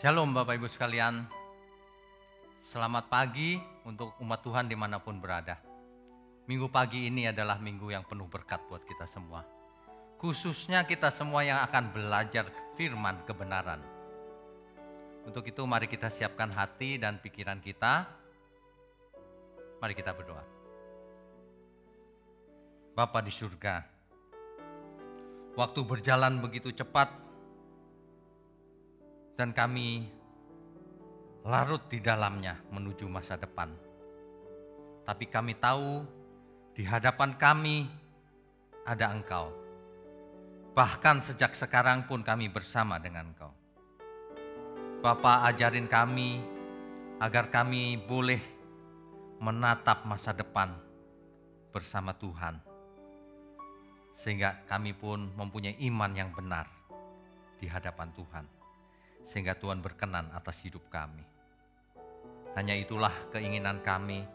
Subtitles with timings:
[0.00, 1.28] Shalom Bapak Ibu sekalian.
[2.64, 5.60] Selamat pagi untuk umat Tuhan di mana pun berada.
[6.48, 9.44] Minggu pagi ini adalah minggu yang penuh berkat buat kita semua.
[10.16, 12.48] Khususnya kita semua yang akan belajar
[12.80, 13.84] firman kebenaran.
[15.28, 18.08] Untuk itu mari kita siapkan hati dan pikiran kita.
[19.84, 20.44] Mari kita berdoa.
[22.96, 23.84] Bapa di surga,
[25.60, 27.12] waktu berjalan begitu cepat
[29.38, 30.20] dan kami
[31.44, 33.72] larut di dalamnya menuju masa depan.
[35.04, 36.04] Tapi kami tahu
[36.76, 37.88] di hadapan kami
[38.84, 39.48] ada Engkau.
[40.76, 43.52] Bahkan sejak sekarang pun kami bersama dengan Engkau.
[45.00, 46.44] Bapa ajarin kami
[47.16, 48.40] agar kami boleh
[49.40, 50.76] menatap masa depan
[51.72, 52.60] bersama Tuhan.
[54.12, 56.68] Sehingga kami pun mempunyai iman yang benar
[57.56, 58.59] di hadapan Tuhan
[59.30, 61.22] sehingga Tuhan berkenan atas hidup kami.
[62.58, 64.26] Hanya itulah keinginan kami.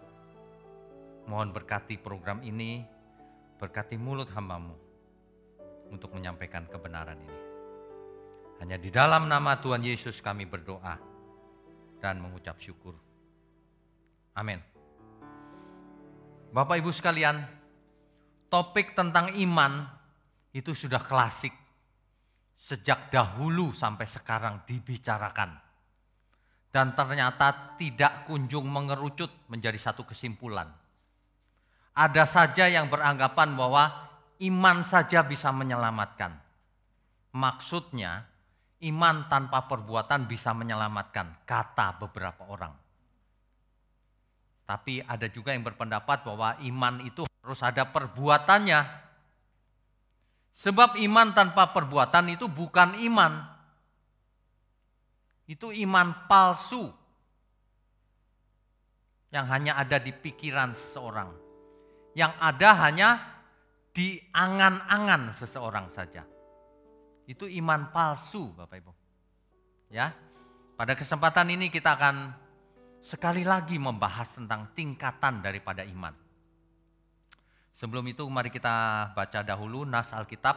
[1.27, 2.79] Mohon berkati program ini,
[3.59, 4.71] berkati mulut hambamu
[5.91, 7.39] untuk menyampaikan kebenaran ini.
[8.63, 10.95] Hanya di dalam nama Tuhan Yesus kami berdoa
[11.99, 12.95] dan mengucap syukur.
[14.31, 14.63] Amin.
[16.55, 17.43] Bapak Ibu sekalian,
[18.47, 19.91] topik tentang iman
[20.55, 21.51] itu sudah klasik
[22.55, 25.53] sejak dahulu sampai sekarang dibicarakan.
[26.71, 30.67] Dan ternyata tidak kunjung mengerucut menjadi satu kesimpulan.
[31.95, 33.87] Ada saja yang beranggapan bahwa
[34.43, 36.35] iman saja bisa menyelamatkan.
[37.31, 38.27] Maksudnya,
[38.83, 42.75] iman tanpa perbuatan bisa menyelamatkan, kata beberapa orang.
[44.65, 49.04] Tapi ada juga yang berpendapat bahwa iman itu harus ada perbuatannya
[50.55, 53.43] Sebab iman tanpa perbuatan itu bukan iman.
[55.51, 56.87] Itu iman palsu.
[59.35, 61.29] Yang hanya ada di pikiran seseorang.
[62.15, 63.09] Yang ada hanya
[63.91, 66.23] di angan-angan seseorang saja.
[67.27, 68.91] Itu iman palsu Bapak Ibu.
[69.91, 70.15] Ya.
[70.79, 72.31] Pada kesempatan ini kita akan
[73.03, 76.24] sekali lagi membahas tentang tingkatan daripada iman.
[77.75, 80.55] Sebelum itu mari kita baca dahulu nas Alkitab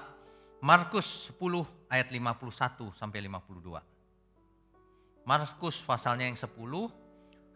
[0.63, 5.27] Markus 10 ayat 51 sampai 52.
[5.27, 6.47] Markus pasalnya yang 10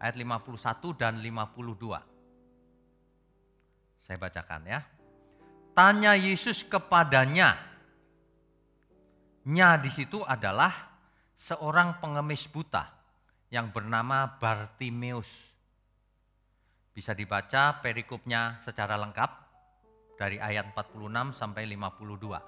[0.03, 2.03] ayat 51 dan 52.
[4.03, 4.83] Saya bacakan ya.
[5.75, 7.55] Tanya Yesus kepadanya.
[9.47, 10.71] Nya di situ adalah
[11.35, 12.87] seorang pengemis buta
[13.51, 15.27] yang bernama Bartimeus.
[16.95, 19.42] Bisa dibaca perikopnya secara lengkap
[20.17, 22.41] dari ayat 46 sampai 52.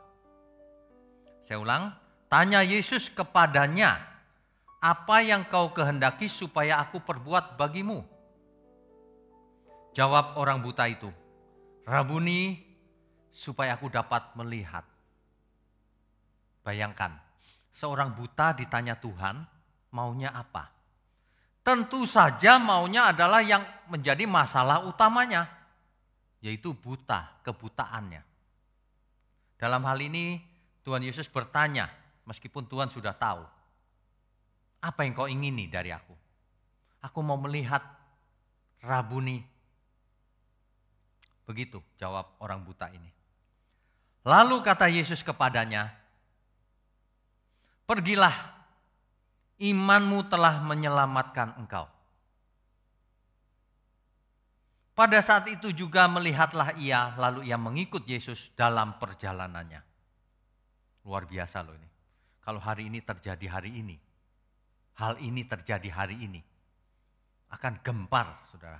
[1.44, 1.92] Saya ulang,
[2.32, 4.00] tanya Yesus kepadanya,
[4.80, 8.04] apa yang kau kehendaki supaya aku perbuat bagimu?
[9.94, 11.12] Jawab orang buta itu,
[11.84, 12.58] Rabuni,
[13.30, 14.84] supaya aku dapat melihat.
[16.64, 17.12] Bayangkan,
[17.76, 19.44] seorang buta ditanya Tuhan,
[19.92, 20.72] maunya apa?
[21.64, 25.48] Tentu saja maunya adalah yang menjadi masalah utamanya,
[26.44, 28.20] yaitu buta, kebutaannya.
[29.56, 30.44] Dalam hal ini
[30.84, 31.88] Tuhan Yesus bertanya,
[32.28, 33.40] meskipun Tuhan sudah tahu,
[34.84, 36.12] apa yang kau ingini dari aku?
[37.00, 37.80] Aku mau melihat
[38.84, 39.40] Rabuni.
[41.48, 43.08] Begitu jawab orang buta ini.
[44.28, 45.88] Lalu kata Yesus kepadanya,
[47.88, 48.32] Pergilah,
[49.60, 51.84] imanmu telah menyelamatkan engkau.
[54.94, 59.82] Pada saat itu juga melihatlah ia, lalu ia mengikut Yesus dalam perjalanannya.
[61.02, 61.90] Luar biasa loh ini.
[62.38, 63.98] Kalau hari ini terjadi hari ini,
[64.94, 66.38] hal ini terjadi hari ini,
[67.50, 68.78] akan gempar saudara.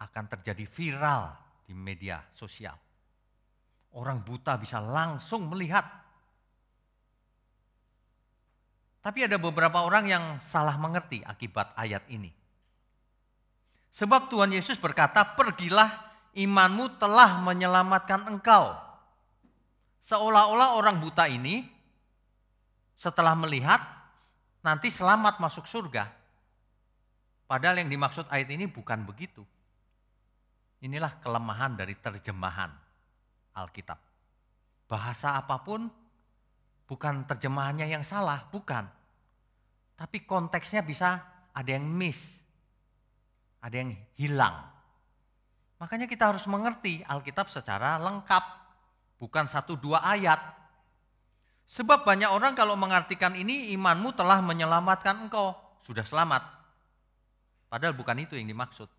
[0.00, 1.36] Akan terjadi viral
[1.68, 2.74] di media sosial.
[3.92, 5.84] Orang buta bisa langsung melihat.
[9.04, 12.41] Tapi ada beberapa orang yang salah mengerti akibat ayat ini.
[13.92, 15.92] Sebab Tuhan Yesus berkata, pergilah
[16.32, 18.72] imanmu telah menyelamatkan engkau.
[20.08, 21.68] Seolah-olah orang buta ini
[22.96, 23.78] setelah melihat
[24.64, 26.08] nanti selamat masuk surga.
[27.44, 29.44] Padahal yang dimaksud ayat ini bukan begitu.
[30.80, 32.72] Inilah kelemahan dari terjemahan
[33.52, 34.00] Alkitab.
[34.88, 35.86] Bahasa apa pun
[36.88, 38.88] bukan terjemahannya yang salah, bukan.
[40.00, 41.20] Tapi konteksnya bisa
[41.52, 42.41] ada yang miss
[43.62, 44.58] ada yang hilang.
[45.78, 48.44] Makanya kita harus mengerti Alkitab secara lengkap,
[49.22, 50.38] bukan satu dua ayat.
[51.66, 55.54] Sebab banyak orang kalau mengartikan ini imanmu telah menyelamatkan engkau,
[55.86, 56.42] sudah selamat.
[57.70, 58.90] Padahal bukan itu yang dimaksud.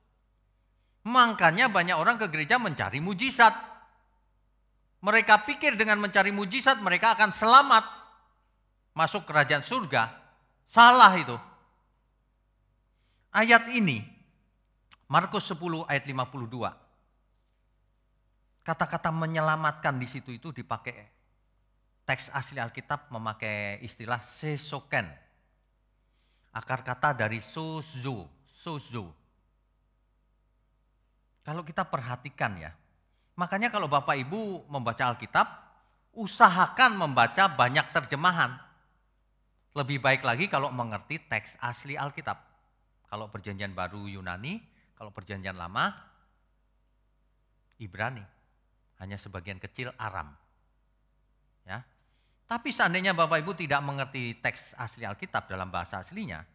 [1.03, 3.51] Makanya banyak orang ke gereja mencari mujizat.
[5.03, 7.85] Mereka pikir dengan mencari mujizat mereka akan selamat
[8.95, 10.15] masuk kerajaan surga.
[10.71, 11.35] Salah itu.
[13.35, 14.12] Ayat ini
[15.13, 16.73] Markus 10 ayat 52.
[18.65, 21.05] Kata-kata menyelamatkan di situ itu dipakai
[22.01, 25.05] teks asli Alkitab memakai istilah sesoken.
[26.49, 29.13] Akar kata dari sozo, sozo.
[31.45, 32.73] Kalau kita perhatikan ya,
[33.37, 35.45] makanya kalau Bapak Ibu membaca Alkitab,
[36.17, 38.57] usahakan membaca banyak terjemahan.
[39.77, 42.41] Lebih baik lagi kalau mengerti teks asli Alkitab.
[43.13, 44.72] Kalau perjanjian baru Yunani,
[45.03, 45.91] kalau perjanjian lama
[47.75, 48.23] Ibrani.
[49.03, 50.31] Hanya sebagian kecil Aram.
[51.67, 51.83] Ya.
[52.47, 56.47] Tapi seandainya Bapak Ibu tidak mengerti teks asli Alkitab dalam bahasa aslinya,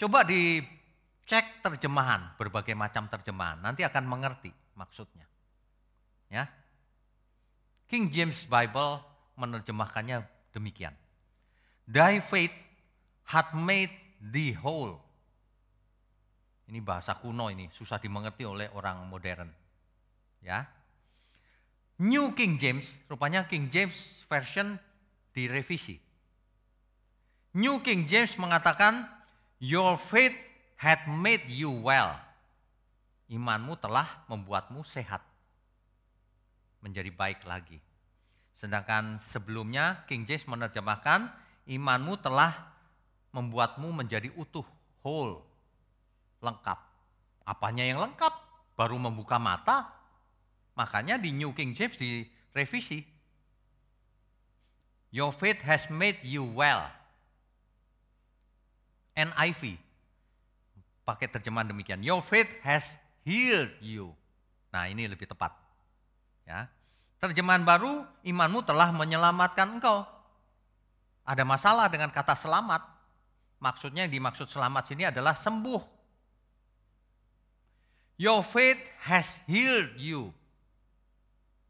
[0.00, 5.28] coba dicek terjemahan, berbagai macam terjemahan, nanti akan mengerti maksudnya.
[6.32, 6.48] Ya.
[7.84, 9.04] King James Bible
[9.36, 10.24] menerjemahkannya
[10.56, 10.96] demikian.
[11.84, 12.56] Thy faith
[13.28, 13.92] had made
[14.24, 15.04] thee whole.
[16.68, 19.48] Ini bahasa kuno ini, susah dimengerti oleh orang modern.
[20.44, 20.68] Ya.
[21.96, 24.76] New King James, rupanya King James version
[25.32, 25.96] direvisi.
[27.56, 29.08] New King James mengatakan,
[29.58, 30.36] Your faith
[30.76, 32.14] had made you well.
[33.32, 35.24] Imanmu telah membuatmu sehat.
[36.84, 37.80] Menjadi baik lagi.
[38.60, 41.32] Sedangkan sebelumnya King James menerjemahkan,
[41.64, 42.76] imanmu telah
[43.32, 44.64] membuatmu menjadi utuh,
[45.02, 45.47] whole,
[46.42, 46.78] lengkap.
[47.48, 48.32] Apanya yang lengkap?
[48.78, 49.88] Baru membuka mata.
[50.78, 53.02] Makanya di New King James direvisi
[55.08, 56.84] Your faith has made you well.
[59.16, 59.80] NIV
[61.08, 62.04] pakai terjemahan demikian.
[62.04, 62.84] Your faith has
[63.24, 64.12] healed you.
[64.68, 65.56] Nah, ini lebih tepat.
[66.44, 66.68] Ya.
[67.18, 70.04] Terjemahan baru, imanmu telah menyelamatkan engkau.
[71.24, 72.84] Ada masalah dengan kata selamat.
[73.58, 75.97] Maksudnya yang dimaksud selamat sini adalah sembuh.
[78.18, 80.34] Your faith has healed you.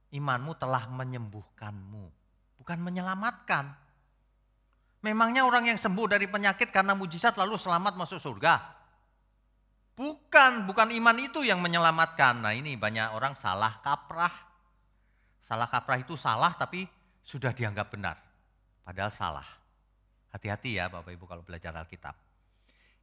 [0.08, 2.18] Imanmu telah menyembuhkanmu
[2.68, 3.72] bukan menyelamatkan.
[5.00, 8.60] Memangnya orang yang sembuh dari penyakit karena mujizat lalu selamat masuk surga?
[9.96, 12.44] Bukan, bukan iman itu yang menyelamatkan.
[12.44, 14.36] Nah ini banyak orang salah kaprah.
[15.48, 16.84] Salah kaprah itu salah tapi
[17.24, 18.20] sudah dianggap benar.
[18.84, 19.48] Padahal salah.
[20.28, 22.27] Hati-hati ya Bapak Ibu kalau belajar Alkitab.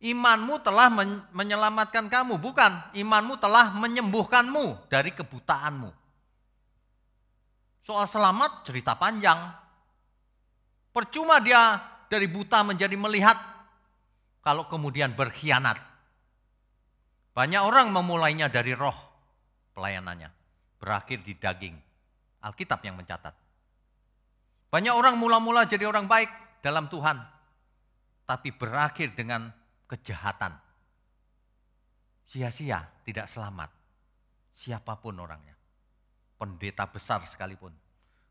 [0.03, 0.91] Imanmu telah
[1.31, 2.71] menyelamatkan kamu, bukan.
[2.91, 5.89] Imanmu telah menyembuhkanmu dari kebutaanmu.
[7.85, 9.39] Soal selamat cerita panjang.
[10.91, 11.79] Percuma dia
[12.11, 13.37] dari buta menjadi melihat
[14.43, 15.79] kalau kemudian berkhianat.
[17.35, 18.95] Banyak orang memulainya dari roh
[19.75, 20.31] pelayanannya.
[20.79, 21.75] Berakhir di daging.
[22.45, 23.33] Alkitab yang mencatat.
[24.69, 26.29] Banyak orang mula-mula jadi orang baik
[26.61, 27.21] dalam Tuhan.
[28.25, 29.49] Tapi berakhir dengan
[29.85, 30.53] kejahatan.
[32.25, 33.69] Sia-sia tidak selamat.
[34.55, 35.55] Siapa pun orangnya
[36.35, 37.71] pendeta besar sekalipun.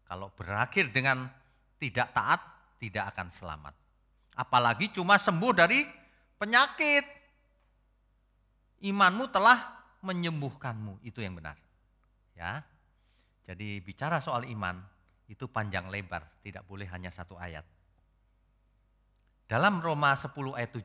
[0.04, 1.24] Kalau berakhir dengan
[1.80, 2.40] tidak taat,
[2.78, 3.74] tidak akan selamat.
[4.36, 5.82] Apalagi cuma sembuh dari
[6.36, 7.04] penyakit.
[8.84, 11.56] Imanmu telah menyembuhkanmu, itu yang benar.
[12.36, 12.60] Ya.
[13.48, 14.76] Jadi bicara soal iman
[15.28, 17.64] itu panjang lebar, tidak boleh hanya satu ayat.
[19.48, 20.84] Dalam Roma 10 ayat 17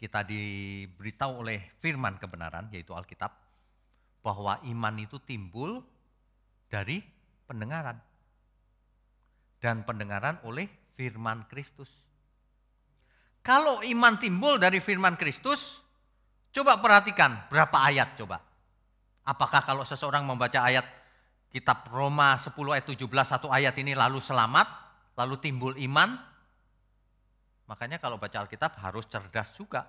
[0.00, 3.36] kita diberitahu oleh firman kebenaran yaitu Alkitab
[4.24, 5.84] bahwa iman itu timbul
[6.72, 7.04] dari
[7.44, 8.00] pendengaran.
[9.60, 10.64] Dan pendengaran oleh
[10.96, 11.92] firman Kristus.
[13.44, 15.84] Kalau iman timbul dari firman Kristus,
[16.48, 18.40] coba perhatikan berapa ayat coba.
[19.28, 20.88] Apakah kalau seseorang membaca ayat
[21.52, 24.64] kitab Roma 10 ayat 17 satu ayat ini lalu selamat,
[25.12, 26.29] lalu timbul iman?
[27.70, 29.86] Makanya kalau baca Alkitab harus cerdas juga.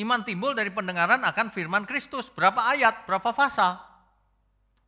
[0.00, 2.32] Iman timbul dari pendengaran akan firman Kristus.
[2.32, 3.76] Berapa ayat, berapa pasal?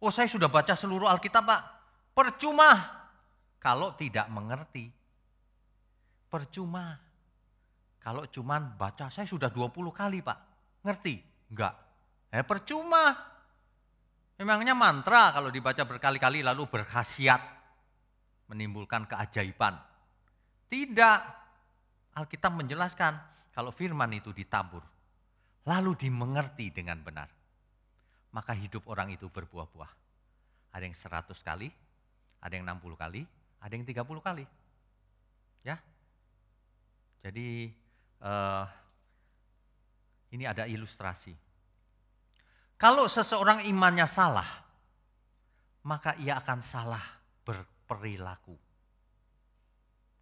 [0.01, 1.63] Oh saya sudah baca seluruh Alkitab Pak.
[2.17, 2.73] Percuma
[3.61, 4.89] kalau tidak mengerti.
[6.33, 6.97] Percuma.
[8.01, 10.39] Kalau cuman baca, saya sudah 20 kali Pak.
[10.81, 11.21] Ngerti?
[11.53, 11.77] Enggak.
[12.33, 13.13] Eh percuma.
[14.41, 17.41] Memangnya mantra kalau dibaca berkali-kali lalu berkhasiat
[18.49, 19.94] menimbulkan keajaiban.
[20.75, 21.21] Tidak.
[22.19, 23.15] Alkitab menjelaskan
[23.55, 24.83] kalau firman itu ditabur
[25.65, 27.29] lalu dimengerti dengan benar,
[28.37, 29.93] maka hidup orang itu berbuah-buah.
[30.75, 31.71] Ada yang seratus kali,
[32.45, 33.25] Ada yang 60 kali,
[33.57, 34.45] ada yang 30 kali.
[35.65, 35.81] Ya.
[37.25, 37.73] Jadi
[38.21, 38.69] uh,
[40.29, 41.33] ini ada ilustrasi.
[42.77, 44.61] Kalau seseorang imannya salah,
[45.89, 47.01] maka ia akan salah
[47.49, 48.53] berperilaku.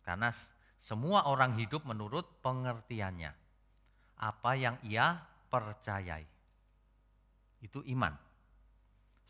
[0.02, 0.34] Karena
[0.82, 3.30] semua orang hidup menurut pengertiannya.
[4.18, 6.26] Apa yang ia percayai.
[7.62, 8.14] Itu iman.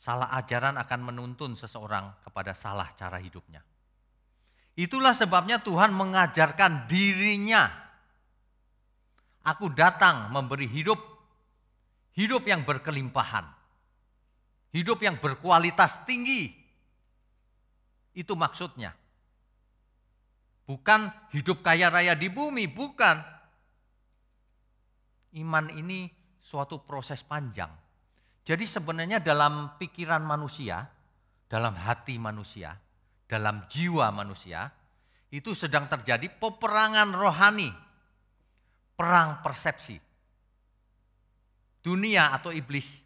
[0.01, 3.63] Salah ajaran akan menuntun seseorang kepada salah cara hidupnya.
[4.73, 7.69] Itulah sebabnya Tuhan mengajarkan dirinya.
[9.45, 10.97] Aku datang memberi hidup,
[12.17, 13.45] hidup yang berkelimpahan,
[14.73, 16.55] hidup yang berkualitas tinggi.
[18.17, 19.02] Itu maksudnya.
[20.63, 23.19] Bukan hidup kaya raya di bumi, bukan.
[25.35, 26.07] Iman ini
[26.39, 27.71] suatu proses panjang.
[28.43, 30.83] Jadi sebenarnya dalam pikiran manusia,
[31.47, 32.75] dalam hati manusia,
[33.27, 34.67] dalam jiwa manusia,
[35.33, 37.71] itu sedang terjadi peperangan rohani,
[38.99, 39.97] perang persepsi.
[41.83, 43.03] Dunia atau iblis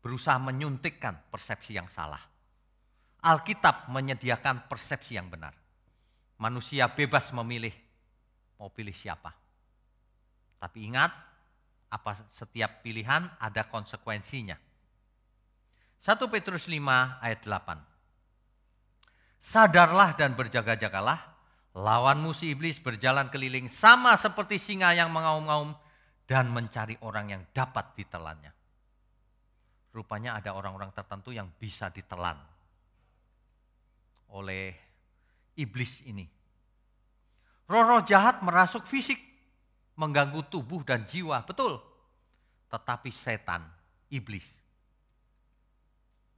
[0.00, 2.22] berusaha menyuntikkan persepsi yang salah.
[3.26, 5.65] Alkitab menyediakan persepsi yang benar.
[6.36, 7.72] Manusia bebas memilih
[8.60, 9.32] mau pilih siapa.
[10.56, 11.12] Tapi ingat,
[11.92, 14.56] apa setiap pilihan ada konsekuensinya.
[16.00, 16.76] 1 Petrus 5
[17.24, 17.80] ayat 8.
[19.40, 21.22] Sadarlah dan berjaga-jagalah,
[21.72, 25.72] lawanmu si iblis berjalan keliling sama seperti singa yang mengaum-ngaum
[26.26, 28.52] dan mencari orang yang dapat ditelannya.
[29.94, 32.36] Rupanya ada orang-orang tertentu yang bisa ditelan
[34.34, 34.85] oleh
[35.56, 36.28] iblis ini.
[37.66, 39.18] Roh-roh jahat merasuk fisik,
[39.98, 41.82] mengganggu tubuh dan jiwa, betul.
[42.70, 43.66] Tetapi setan,
[44.12, 44.46] iblis,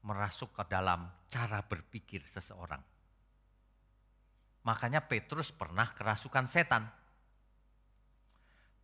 [0.06, 2.80] merasuk ke dalam cara berpikir seseorang.
[4.64, 6.88] Makanya Petrus pernah kerasukan setan.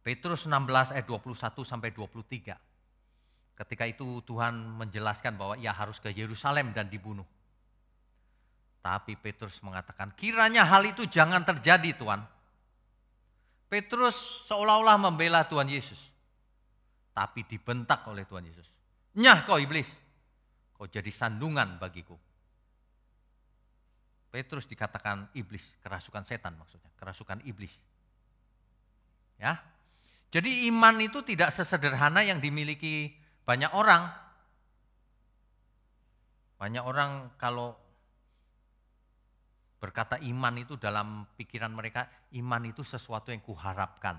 [0.04, 2.52] Petrus 16 ayat 21 sampai 23.
[3.54, 7.24] Ketika itu Tuhan menjelaskan bahwa ia harus ke Yerusalem dan dibunuh.
[8.84, 12.20] Tapi Petrus mengatakan, kiranya hal itu jangan terjadi Tuhan.
[13.64, 15.96] Petrus seolah-olah membela Tuhan Yesus.
[17.16, 18.68] Tapi dibentak oleh Tuhan Yesus.
[19.16, 19.88] Nyah kau iblis,
[20.76, 22.12] kau jadi sandungan bagiku.
[24.28, 27.72] Petrus dikatakan iblis, kerasukan setan maksudnya, kerasukan iblis.
[29.40, 29.64] Ya.
[30.28, 33.16] Jadi iman itu tidak sesederhana yang dimiliki
[33.48, 34.12] banyak orang.
[36.60, 37.78] Banyak orang kalau
[39.84, 42.08] berkata iman itu dalam pikiran mereka,
[42.40, 44.16] iman itu sesuatu yang kuharapkan,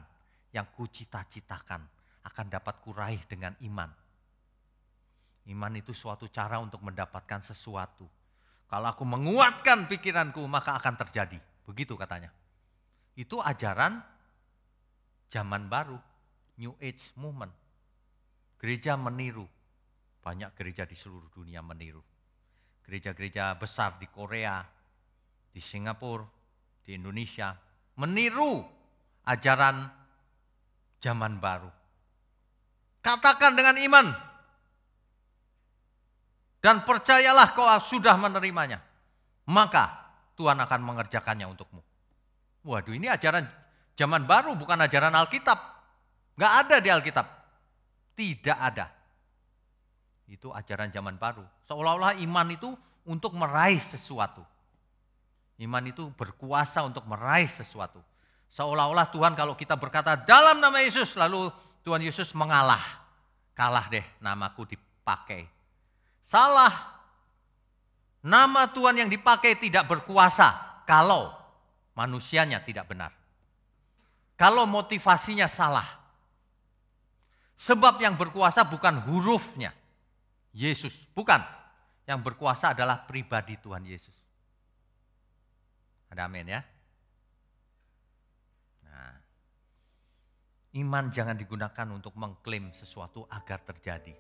[0.53, 1.81] yang kucita-citakan,
[2.21, 3.89] akan dapat kuraih dengan iman.
[5.49, 8.05] Iman itu suatu cara untuk mendapatkan sesuatu
[8.65, 11.37] kalau aku menguatkan pikiranku maka akan terjadi.
[11.65, 12.33] Begitu katanya.
[13.15, 14.01] Itu ajaran
[15.29, 15.97] zaman baru,
[16.59, 17.53] New Age Movement.
[18.57, 19.45] Gereja meniru.
[20.25, 22.01] Banyak gereja di seluruh dunia meniru.
[22.81, 24.61] Gereja-gereja besar di Korea,
[25.55, 26.27] di Singapura,
[26.83, 27.55] di Indonesia
[27.95, 28.59] meniru
[29.23, 29.87] ajaran
[30.99, 31.71] zaman baru.
[32.99, 34.07] Katakan dengan iman,
[36.65, 38.81] dan percayalah kau sudah menerimanya.
[39.45, 39.93] Maka
[40.33, 41.77] Tuhan akan mengerjakannya untukmu.
[42.65, 43.45] Waduh ini ajaran
[43.93, 45.61] zaman baru bukan ajaran Alkitab.
[46.35, 47.29] Gak ada di Alkitab.
[48.17, 48.89] Tidak ada.
[50.25, 51.45] Itu ajaran zaman baru.
[51.69, 52.73] Seolah-olah iman itu
[53.05, 54.41] untuk meraih sesuatu.
[55.55, 58.03] Iman itu berkuasa untuk meraih sesuatu.
[58.51, 61.47] Seolah-olah Tuhan kalau kita berkata dalam nama Yesus lalu
[61.83, 62.83] Tuhan Yesus mengalah.
[63.55, 65.47] Kalah deh namaku dipakai.
[66.19, 66.95] Salah.
[68.25, 71.31] Nama Tuhan yang dipakai tidak berkuasa kalau
[71.93, 73.13] manusianya tidak benar.
[74.35, 75.85] Kalau motivasinya salah.
[77.55, 79.71] Sebab yang berkuasa bukan hurufnya.
[80.51, 81.39] Yesus, bukan.
[82.03, 84.24] Yang berkuasa adalah pribadi Tuhan Yesus.
[86.15, 86.63] Ada amin ya.
[88.87, 89.11] Nah,
[90.79, 94.15] iman jangan digunakan untuk mengklaim sesuatu agar terjadi.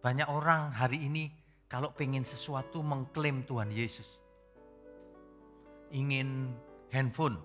[0.00, 1.28] Banyak orang hari ini
[1.68, 4.08] kalau pengen sesuatu mengklaim Tuhan Yesus.
[5.92, 6.48] Ingin
[6.88, 7.36] handphone,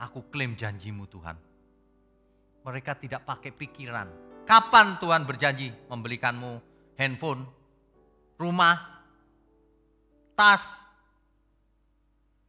[0.00, 1.36] aku klaim janjimu Tuhan.
[2.64, 4.08] Mereka tidak pakai pikiran.
[4.48, 6.56] Kapan Tuhan berjanji membelikanmu
[6.96, 7.44] handphone,
[8.40, 8.80] rumah,
[10.32, 10.81] tas?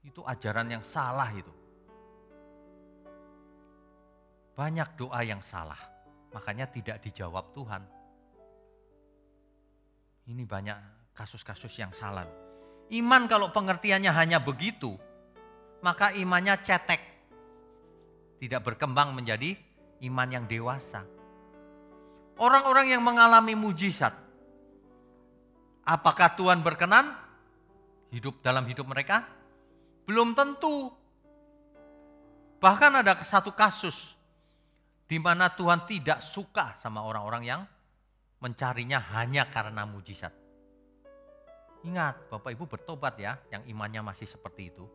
[0.03, 1.53] Itu ajaran yang salah itu.
[4.53, 5.79] Banyak doa yang salah,
[6.29, 7.81] makanya tidak dijawab Tuhan.
[10.29, 10.77] Ini banyak
[11.17, 12.27] kasus-kasus yang salah.
[12.93, 14.93] Iman kalau pengertiannya hanya begitu,
[15.81, 17.01] maka imannya cetek.
[18.37, 19.55] Tidak berkembang menjadi
[20.03, 21.01] iman yang dewasa.
[22.37, 24.13] Orang-orang yang mengalami mujizat,
[25.87, 27.13] apakah Tuhan berkenan
[28.13, 29.42] hidup dalam hidup mereka?
[30.03, 30.91] Belum tentu.
[32.59, 34.15] Bahkan ada satu kasus
[35.07, 37.61] di mana Tuhan tidak suka sama orang-orang yang
[38.39, 40.31] mencarinya hanya karena mujizat.
[41.83, 44.87] Ingat, Bapak Ibu bertobat ya, yang imannya masih seperti itu.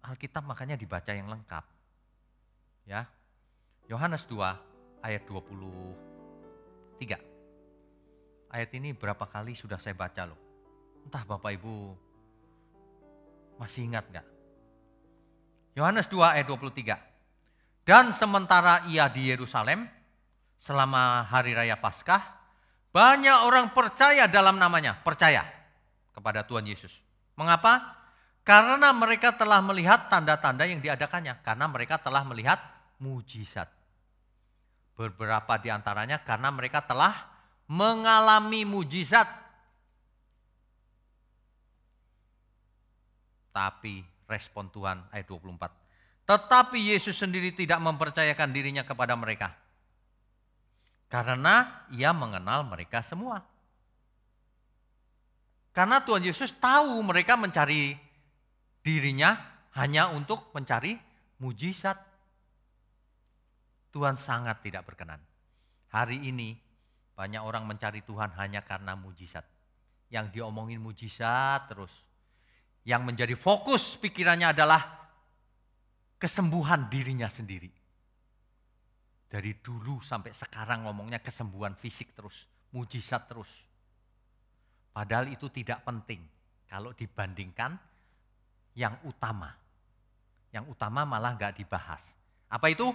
[0.00, 1.64] Alkitab makanya dibaca yang lengkap.
[2.88, 3.04] Ya.
[3.86, 4.40] Yohanes 2
[5.04, 7.20] ayat 23.
[8.50, 10.40] Ayat ini berapa kali sudah saya baca loh.
[11.04, 12.05] Entah Bapak Ibu
[13.56, 14.26] masih ingat nggak?
[15.76, 16.96] Yohanes 2 ayat 23.
[17.86, 19.86] Dan sementara ia di Yerusalem
[20.58, 22.18] selama hari raya Paskah,
[22.90, 25.44] banyak orang percaya dalam namanya, percaya
[26.16, 26.96] kepada Tuhan Yesus.
[27.36, 27.94] Mengapa?
[28.40, 32.56] Karena mereka telah melihat tanda-tanda yang diadakannya, karena mereka telah melihat
[32.96, 33.68] mujizat.
[34.96, 37.12] Beberapa di antaranya karena mereka telah
[37.68, 39.28] mengalami mujizat.
[43.56, 46.28] Tapi respon Tuhan ayat 24.
[46.28, 49.56] Tetapi Yesus sendiri tidak mempercayakan dirinya kepada mereka.
[51.08, 53.40] Karena ia mengenal mereka semua.
[55.72, 57.96] Karena Tuhan Yesus tahu mereka mencari
[58.84, 59.40] dirinya
[59.78, 60.98] hanya untuk mencari
[61.40, 61.96] mujizat.
[63.94, 65.22] Tuhan sangat tidak berkenan.
[65.88, 66.52] Hari ini
[67.16, 69.48] banyak orang mencari Tuhan hanya karena mujizat.
[70.12, 71.92] Yang diomongin mujizat terus.
[72.86, 74.78] Yang menjadi fokus pikirannya adalah
[76.22, 77.68] kesembuhan dirinya sendiri.
[79.26, 83.50] Dari dulu sampai sekarang ngomongnya kesembuhan fisik terus, mujizat terus.
[84.94, 86.22] Padahal itu tidak penting
[86.70, 87.76] kalau dibandingkan
[88.78, 89.52] yang utama.
[90.54, 92.00] Yang utama malah nggak dibahas.
[92.48, 92.86] Apa itu?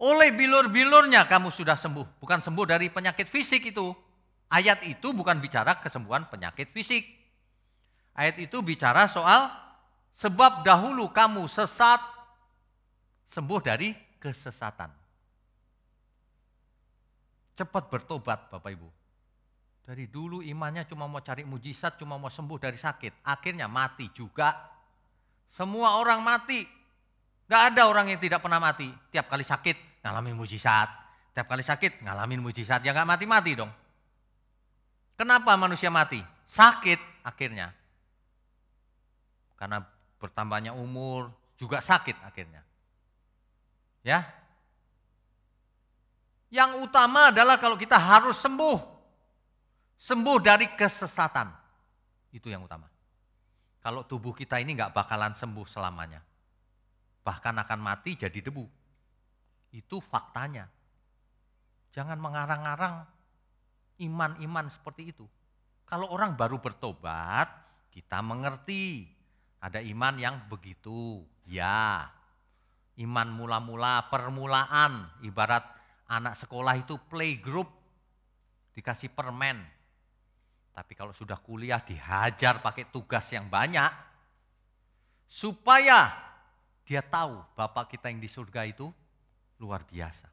[0.00, 2.22] Oleh bilur-bilurnya kamu sudah sembuh.
[2.24, 3.92] Bukan sembuh dari penyakit fisik itu.
[4.48, 7.19] Ayat itu bukan bicara kesembuhan penyakit fisik.
[8.20, 9.48] Ayat itu bicara soal
[10.12, 12.04] sebab dahulu kamu sesat,
[13.24, 14.92] sembuh dari kesesatan.
[17.56, 18.88] Cepat bertobat Bapak Ibu.
[19.88, 23.24] Dari dulu imannya cuma mau cari mujizat, cuma mau sembuh dari sakit.
[23.24, 24.68] Akhirnya mati juga.
[25.48, 26.60] Semua orang mati.
[27.48, 28.92] Gak ada orang yang tidak pernah mati.
[29.08, 30.92] Tiap kali sakit ngalamin mujizat.
[31.32, 32.84] Tiap kali sakit ngalamin mujizat.
[32.84, 33.72] Ya gak mati-mati dong.
[35.16, 36.20] Kenapa manusia mati?
[36.46, 37.79] Sakit akhirnya.
[39.60, 39.84] Karena
[40.16, 41.28] bertambahnya umur
[41.60, 42.64] juga sakit akhirnya.
[44.00, 44.24] Ya.
[46.48, 48.80] Yang utama adalah kalau kita harus sembuh.
[50.00, 51.52] Sembuh dari kesesatan.
[52.32, 52.88] Itu yang utama.
[53.84, 56.24] Kalau tubuh kita ini nggak bakalan sembuh selamanya.
[57.20, 58.64] Bahkan akan mati jadi debu.
[59.76, 60.64] Itu faktanya.
[61.92, 63.04] Jangan mengarang-arang
[64.00, 65.28] iman-iman seperti itu.
[65.84, 67.52] Kalau orang baru bertobat,
[67.92, 69.19] kita mengerti.
[69.60, 71.20] Ada iman yang begitu.
[71.44, 72.08] Ya,
[73.00, 75.64] iman mula-mula, permulaan, ibarat
[76.10, 77.68] anak sekolah itu playgroup,
[78.76, 79.62] dikasih permen.
[80.74, 83.90] Tapi kalau sudah kuliah dihajar pakai tugas yang banyak,
[85.26, 86.12] supaya
[86.84, 88.90] dia tahu Bapak kita yang di surga itu
[89.62, 90.26] luar biasa.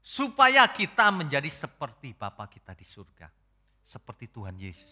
[0.00, 3.28] Supaya kita menjadi seperti Bapak kita di surga.
[3.84, 4.88] Seperti Tuhan Yesus.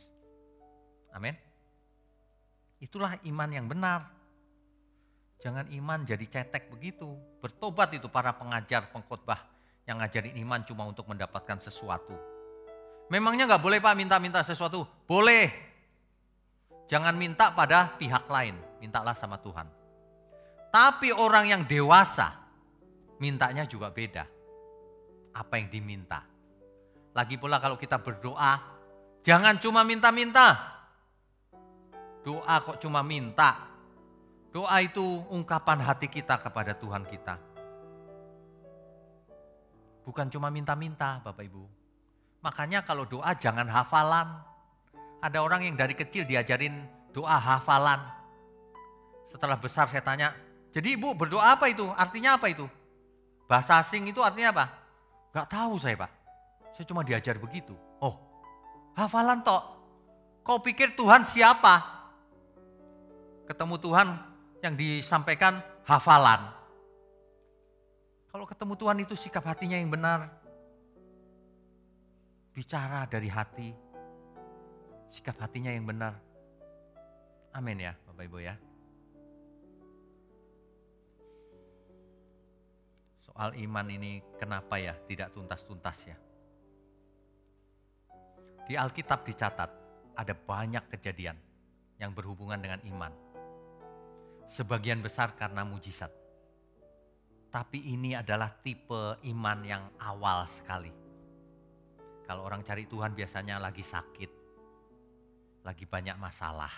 [1.12, 1.32] Amin.
[2.80, 4.12] Itulah iman yang benar.
[5.40, 7.08] Jangan iman jadi cetek begitu.
[7.40, 9.40] Bertobat itu para pengajar, pengkhotbah
[9.86, 12.12] yang ngajarin iman cuma untuk mendapatkan sesuatu.
[13.06, 14.82] Memangnya nggak boleh Pak minta-minta sesuatu?
[15.06, 15.52] Boleh.
[16.90, 19.66] Jangan minta pada pihak lain, mintalah sama Tuhan.
[20.70, 22.34] Tapi orang yang dewasa,
[23.22, 24.26] mintanya juga beda.
[25.34, 26.22] Apa yang diminta.
[27.14, 28.60] Lagi pula kalau kita berdoa,
[29.24, 30.75] jangan cuma minta-minta.
[32.26, 33.76] Doa kok cuma minta,
[34.56, 37.36] Doa itu ungkapan hati kita kepada Tuhan kita.
[40.00, 41.60] Bukan cuma minta-minta Bapak Ibu.
[42.40, 44.32] Makanya kalau doa jangan hafalan.
[45.20, 48.00] Ada orang yang dari kecil diajarin doa hafalan.
[49.28, 50.32] Setelah besar saya tanya,
[50.72, 51.84] jadi ibu berdoa apa itu?
[51.92, 52.64] Artinya apa itu?
[53.44, 54.64] Bahasa asing itu artinya apa?
[55.36, 56.12] Gak tahu saya pak.
[56.80, 57.76] Saya cuma diajar begitu.
[58.00, 58.16] Oh,
[58.96, 59.60] hafalan toh.
[60.40, 61.95] Kau pikir Tuhan siapa?
[63.46, 64.09] Ketemu Tuhan
[64.61, 66.50] yang disampaikan hafalan.
[68.26, 70.28] Kalau ketemu Tuhan itu sikap hatinya yang benar.
[72.52, 73.70] Bicara dari hati,
[75.14, 76.18] sikap hatinya yang benar.
[77.54, 78.54] Amin ya Bapak Ibu ya.
[83.24, 86.16] Soal iman ini kenapa ya tidak tuntas-tuntas ya?
[88.66, 89.70] Di Alkitab dicatat
[90.16, 91.37] ada banyak kejadian
[92.00, 93.12] yang berhubungan dengan iman.
[94.46, 96.11] Sebagian besar karena mujizat.
[97.50, 100.92] Tapi ini adalah tipe iman yang awal sekali.
[102.26, 104.30] Kalau orang cari Tuhan biasanya lagi sakit,
[105.62, 106.70] lagi banyak masalah.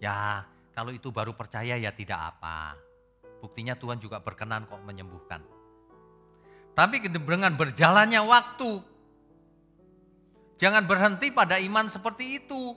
[0.00, 0.44] Ya,
[0.76, 2.76] kalau itu baru percaya ya tidak apa.
[3.40, 5.40] Buktinya Tuhan juga berkenan kok menyembuhkan.
[6.76, 8.84] Tapi dengan berjalannya waktu,
[10.60, 12.76] jangan berhenti pada iman seperti itu.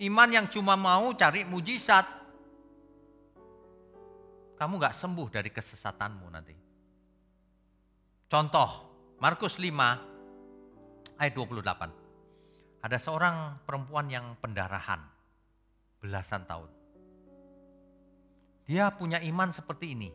[0.00, 2.17] Iman yang cuma mau cari mujizat.
[4.58, 6.56] Kamu gak sembuh dari kesesatanmu nanti.
[8.26, 8.70] Contoh,
[9.22, 12.82] Markus 5 ayat 28.
[12.82, 14.98] Ada seorang perempuan yang pendarahan
[16.02, 16.70] belasan tahun.
[18.66, 20.10] Dia punya iman seperti ini.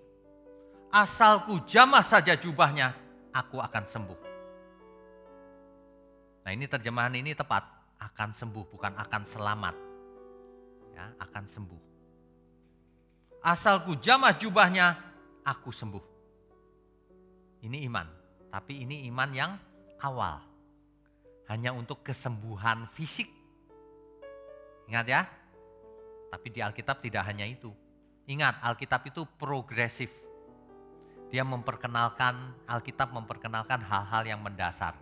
[0.94, 2.94] Asalku jamah saja jubahnya,
[3.34, 4.20] aku akan sembuh.
[6.44, 7.66] Nah ini terjemahan ini tepat,
[7.98, 9.76] akan sembuh bukan akan selamat.
[10.94, 11.93] Ya, akan sembuh.
[13.44, 14.96] Asalku jamah jubahnya,
[15.44, 16.06] aku sembuh.
[17.68, 18.08] Ini iman,
[18.48, 19.52] tapi ini iman yang
[20.00, 20.40] awal
[21.52, 23.28] hanya untuk kesembuhan fisik.
[24.88, 25.28] Ingat ya,
[26.32, 27.68] tapi di Alkitab tidak hanya itu.
[28.32, 30.08] Ingat, Alkitab itu progresif.
[31.28, 34.96] Dia memperkenalkan, Alkitab memperkenalkan hal-hal yang mendasar.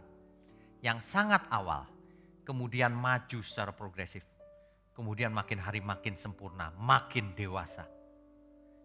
[0.82, 1.86] Yang sangat awal,
[2.42, 4.26] kemudian maju secara progresif.
[4.98, 8.01] Kemudian makin hari makin sempurna, makin dewasa.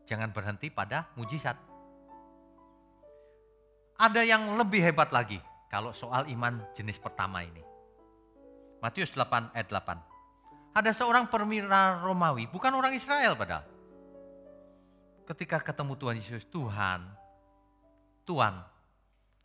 [0.07, 1.59] Jangan berhenti pada mujizat.
[3.97, 7.65] Ada yang lebih hebat lagi, kalau soal iman jenis pertama ini.
[8.79, 10.79] Matius 8 ayat 8.
[10.79, 13.65] Ada seorang perwira Romawi, bukan orang Israel padahal.
[15.27, 17.03] Ketika ketemu Tuhan Yesus, Tuhan,
[18.29, 18.55] Tuhan,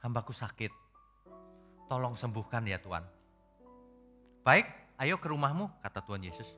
[0.03, 0.69] hambaku sakit,
[1.89, 3.01] tolong sembuhkan ya Tuhan.
[4.45, 4.67] Baik,
[5.01, 6.49] ayo ke rumahmu, kata Tuhan Yesus.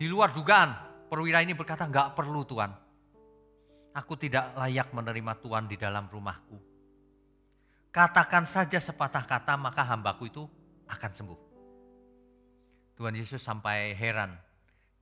[0.00, 2.70] Di luar dugaan, perwira ini berkata, enggak perlu Tuhan.
[3.98, 6.70] Aku tidak layak menerima Tuhan di dalam rumahku
[7.90, 10.46] Katakan saja sepatah kata maka hambaku itu
[10.86, 11.40] akan sembuh.
[12.94, 14.38] Tuhan Yesus sampai heran.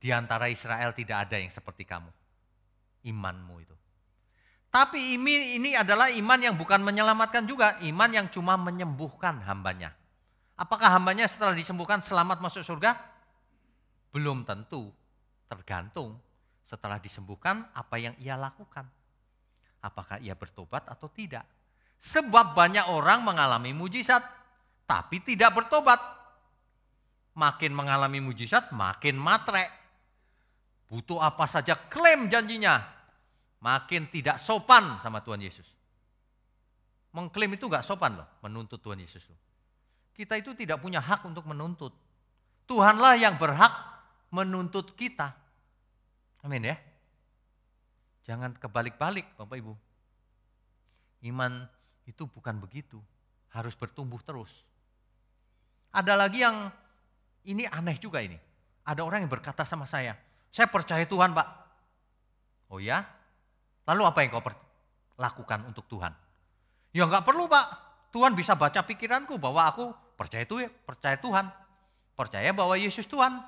[0.01, 2.09] Di antara Israel tidak ada yang seperti kamu.
[3.05, 3.75] Imanmu itu.
[4.73, 7.77] Tapi ini, ini adalah iman yang bukan menyelamatkan juga.
[7.85, 9.93] Iman yang cuma menyembuhkan hambanya.
[10.57, 12.97] Apakah hambanya setelah disembuhkan selamat masuk surga?
[14.09, 14.89] Belum tentu.
[15.49, 16.13] Tergantung
[16.69, 18.85] setelah disembuhkan apa yang ia lakukan.
[19.81, 21.41] Apakah ia bertobat atau tidak.
[21.97, 24.21] Sebab banyak orang mengalami mujizat,
[24.85, 25.97] tapi tidak bertobat.
[27.33, 29.65] Makin mengalami mujizat, makin matre.
[30.85, 32.85] Butuh apa saja klaim janjinya.
[33.59, 35.67] Makin tidak sopan sama Tuhan Yesus.
[37.11, 39.25] Mengklaim itu gak sopan loh, menuntut Tuhan Yesus.
[40.13, 41.91] Kita itu tidak punya hak untuk menuntut.
[42.69, 43.98] Tuhanlah yang berhak
[44.29, 45.33] menuntut kita.
[46.45, 46.77] Amin ya.
[48.29, 49.73] Jangan kebalik-balik Bapak Ibu.
[51.25, 51.65] Iman
[52.05, 53.01] itu bukan begitu.
[53.49, 54.53] Harus bertumbuh terus.
[55.89, 56.69] Ada lagi yang
[57.49, 58.37] ini aneh juga ini.
[58.85, 60.13] Ada orang yang berkata sama saya,
[60.49, 61.47] saya percaya Tuhan pak.
[62.69, 63.05] Oh ya?
[63.89, 64.45] Lalu apa yang kau
[65.17, 66.13] lakukan untuk Tuhan?
[66.93, 67.65] Ya nggak perlu pak.
[68.09, 71.49] Tuhan bisa baca pikiranku bahwa aku percaya itu percaya Tuhan.
[72.17, 73.41] Percaya bahwa Yesus Tuhan.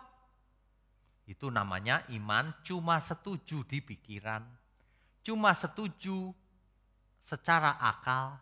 [1.26, 4.42] Itu namanya iman cuma setuju di pikiran.
[5.22, 6.34] Cuma setuju
[7.24, 8.42] secara akal,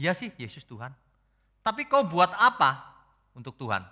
[0.00, 0.90] Ya sih Yesus Tuhan.
[1.62, 2.90] Tapi kau buat apa
[3.38, 3.84] untuk Tuhan?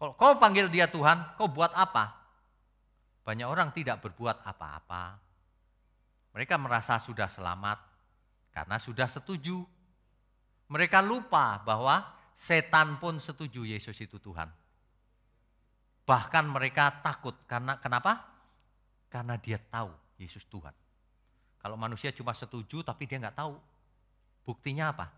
[0.00, 2.14] Kalau kau panggil dia Tuhan, kau buat apa?
[3.24, 5.20] Banyak orang tidak berbuat apa-apa.
[6.32, 7.78] Mereka merasa sudah selamat
[8.52, 9.60] karena sudah setuju.
[10.72, 12.00] Mereka lupa bahwa
[12.34, 14.48] setan pun setuju Yesus itu Tuhan.
[16.04, 18.20] Bahkan mereka takut karena kenapa?
[19.08, 20.72] Karena dia tahu Yesus Tuhan.
[21.60, 23.56] Kalau manusia cuma setuju tapi dia nggak tahu
[24.44, 25.08] Buktinya apa?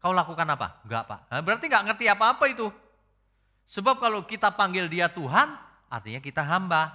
[0.00, 0.82] Kau lakukan apa?
[0.82, 1.20] Enggak pak.
[1.28, 2.66] Nah, berarti nggak ngerti apa-apa itu.
[3.68, 5.54] Sebab kalau kita panggil dia Tuhan,
[5.92, 6.90] artinya kita hamba.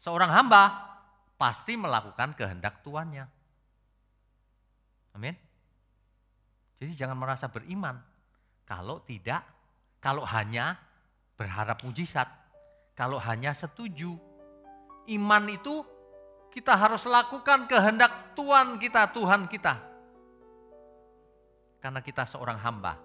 [0.00, 0.88] Seorang hamba
[1.36, 3.28] pasti melakukan kehendak Tuannya.
[5.12, 5.36] Amin.
[6.80, 8.00] Jadi jangan merasa beriman.
[8.64, 9.44] Kalau tidak,
[10.00, 10.78] kalau hanya
[11.36, 12.30] berharap mujizat.
[13.00, 14.20] Kalau hanya setuju.
[15.08, 15.80] Iman itu
[16.52, 19.90] kita harus lakukan kehendak Tuhan kita, Tuhan kita
[21.80, 23.00] karena kita seorang hamba.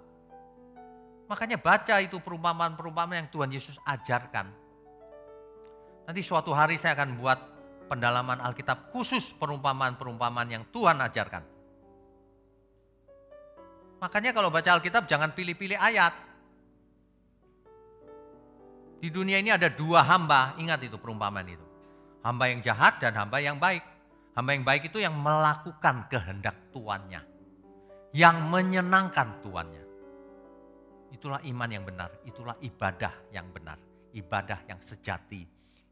[1.31, 4.51] Makanya baca itu perumpamaan-perumpamaan yang Tuhan Yesus ajarkan.
[6.05, 7.39] Nanti suatu hari saya akan buat
[7.89, 11.43] pendalaman Alkitab khusus perumpamaan-perumpamaan yang Tuhan ajarkan.
[14.03, 16.13] Makanya kalau baca Alkitab jangan pilih-pilih ayat.
[19.06, 21.62] Di dunia ini ada dua hamba, ingat itu perumpamaan itu.
[22.26, 23.86] Hamba yang jahat dan hamba yang baik.
[24.34, 27.22] Hamba yang baik itu yang melakukan kehendak tuannya.
[28.18, 29.86] Yang menyenangkan tuannya.
[31.13, 33.78] Itulah iman yang benar, itulah ibadah yang benar.
[34.10, 35.46] Ibadah yang sejati,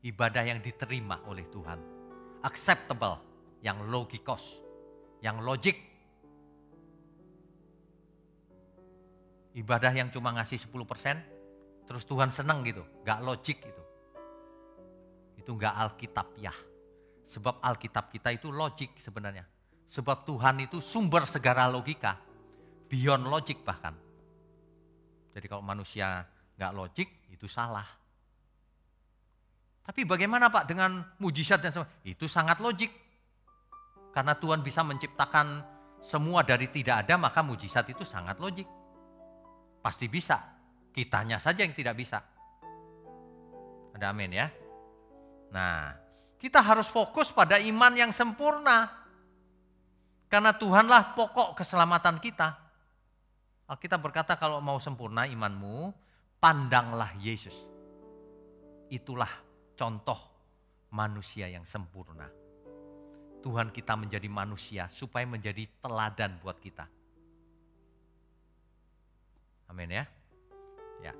[0.10, 1.78] ibadah yang diterima oleh Tuhan.
[2.42, 3.22] Acceptable,
[3.62, 4.58] yang logikos,
[5.22, 5.78] yang logik.
[9.54, 11.33] Ibadah yang cuma ngasih 10%,
[11.84, 13.84] terus Tuhan senang gitu, gak logik itu.
[15.40, 16.54] Itu gak Alkitab ya.
[17.28, 19.44] Sebab Alkitab kita itu logik sebenarnya.
[19.88, 22.18] Sebab Tuhan itu sumber segala logika,
[22.88, 23.94] beyond logik bahkan.
[25.34, 26.24] Jadi kalau manusia
[26.56, 27.86] gak logik, itu salah.
[29.84, 31.90] Tapi bagaimana Pak dengan mujizat dan semua?
[32.08, 32.94] Itu sangat logik.
[34.14, 35.60] Karena Tuhan bisa menciptakan
[36.00, 38.70] semua dari tidak ada, maka mujizat itu sangat logik.
[39.82, 40.53] Pasti bisa.
[40.94, 42.22] Kitanya saja yang tidak bisa.
[43.98, 44.48] Ada amin ya.
[45.50, 45.94] Nah,
[46.38, 48.90] kita harus fokus pada iman yang sempurna.
[50.30, 52.58] Karena Tuhanlah pokok keselamatan kita.
[53.70, 55.94] Alkitab berkata kalau mau sempurna imanmu,
[56.38, 57.54] pandanglah Yesus.
[58.94, 59.30] Itulah
[59.74, 60.20] contoh
[60.94, 62.30] manusia yang sempurna.
[63.44, 66.86] Tuhan kita menjadi manusia supaya menjadi teladan buat kita.
[69.68, 70.06] Amin ya.
[71.04, 71.14] Ya.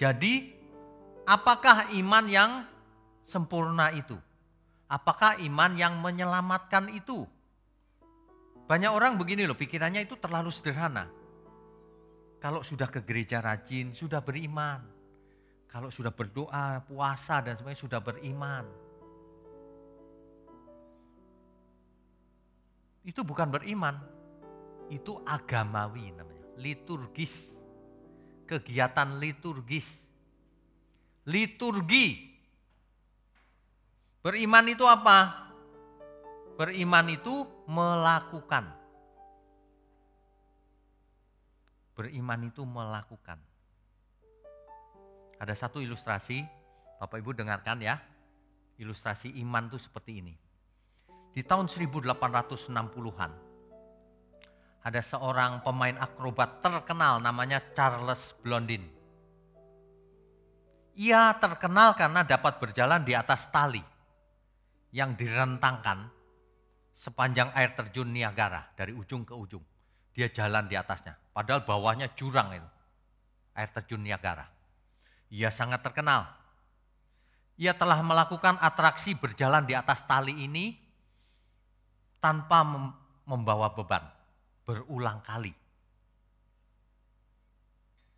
[0.00, 0.56] Jadi
[1.28, 2.50] apakah iman yang
[3.28, 4.16] sempurna itu?
[4.88, 7.28] Apakah iman yang menyelamatkan itu?
[8.64, 11.04] Banyak orang begini loh, pikirannya itu terlalu sederhana.
[12.40, 14.80] Kalau sudah ke gereja rajin, sudah beriman.
[15.68, 18.64] Kalau sudah berdoa, puasa dan semuanya sudah beriman.
[23.04, 24.00] Itu bukan beriman,
[24.88, 27.53] itu agamawi namanya, liturgis.
[28.44, 29.88] Kegiatan liturgis.
[31.24, 32.36] Liturgi.
[34.24, 35.48] Beriman itu apa?
[36.56, 38.70] Beriman itu melakukan.
[41.94, 43.38] Beriman itu melakukan.
[45.38, 46.40] Ada satu ilustrasi,
[46.98, 48.00] Bapak Ibu dengarkan ya.
[48.80, 50.34] Ilustrasi iman itu seperti ini.
[51.34, 53.30] Di tahun 1860-an,
[54.84, 58.84] ada seorang pemain akrobat terkenal namanya Charles Blondin.
[60.94, 63.82] Ia terkenal karena dapat berjalan di atas tali
[64.94, 66.06] yang direntangkan
[66.94, 69.64] sepanjang air terjun Niagara dari ujung ke ujung.
[70.14, 72.70] Dia jalan di atasnya, padahal bawahnya jurang itu.
[73.58, 74.46] Air terjun Niagara.
[75.34, 76.30] Ia sangat terkenal.
[77.58, 80.78] Ia telah melakukan atraksi berjalan di atas tali ini
[82.22, 82.62] tanpa
[83.26, 84.06] membawa beban,
[84.64, 85.52] berulang kali.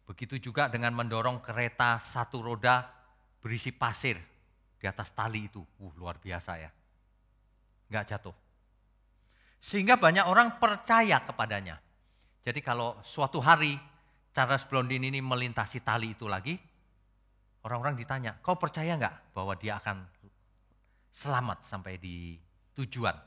[0.06, 2.86] Begitu juga dengan mendorong kereta satu roda
[3.42, 4.16] berisi pasir
[4.78, 5.60] di atas tali itu.
[5.82, 6.70] Uh, luar biasa ya.
[7.90, 8.36] Enggak jatuh.
[9.58, 11.82] Sehingga banyak orang percaya kepadanya.
[12.46, 13.74] Jadi kalau suatu hari
[14.30, 16.54] Charles Blondin ini melintasi tali itu lagi,
[17.66, 20.06] Orang-orang ditanya, kau percaya nggak bahwa dia akan
[21.10, 22.38] selamat sampai di
[22.78, 23.18] tujuan?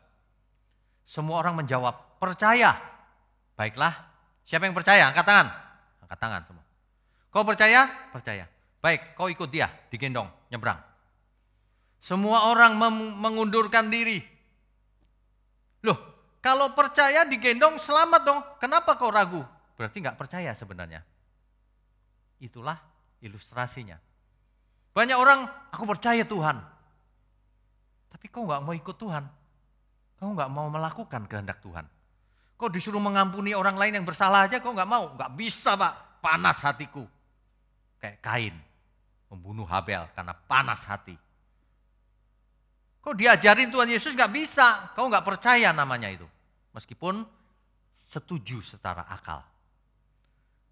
[1.04, 2.72] Semua orang menjawab, percaya.
[3.60, 3.92] Baiklah,
[4.48, 5.12] siapa yang percaya?
[5.12, 5.48] Angkat tangan.
[6.08, 6.64] Angkat tangan semua.
[7.28, 7.92] Kau percaya?
[8.16, 8.48] Percaya.
[8.80, 10.80] Baik, kau ikut dia, digendong, nyebrang.
[12.00, 12.80] Semua orang
[13.20, 14.24] mengundurkan diri.
[15.84, 16.00] Loh,
[16.40, 18.40] kalau percaya digendong selamat dong.
[18.64, 19.44] Kenapa kau ragu?
[19.76, 21.04] Berarti nggak percaya sebenarnya.
[22.40, 22.80] Itulah
[23.20, 24.00] ilustrasinya.
[24.96, 25.44] Banyak orang,
[25.76, 26.64] aku percaya Tuhan.
[28.08, 29.28] Tapi kau nggak mau ikut Tuhan.
[30.16, 31.99] Kau nggak mau melakukan kehendak Tuhan.
[32.60, 35.16] Kau disuruh mengampuni orang lain yang bersalah aja kau nggak mau.
[35.16, 37.08] Nggak bisa pak, panas hatiku.
[38.04, 38.56] Kayak Kain,
[39.32, 41.16] membunuh Habel karena panas hati.
[43.00, 46.28] Kau diajarin Tuhan Yesus nggak bisa, kau nggak percaya namanya itu.
[46.76, 47.24] Meskipun
[48.12, 49.40] setuju secara akal.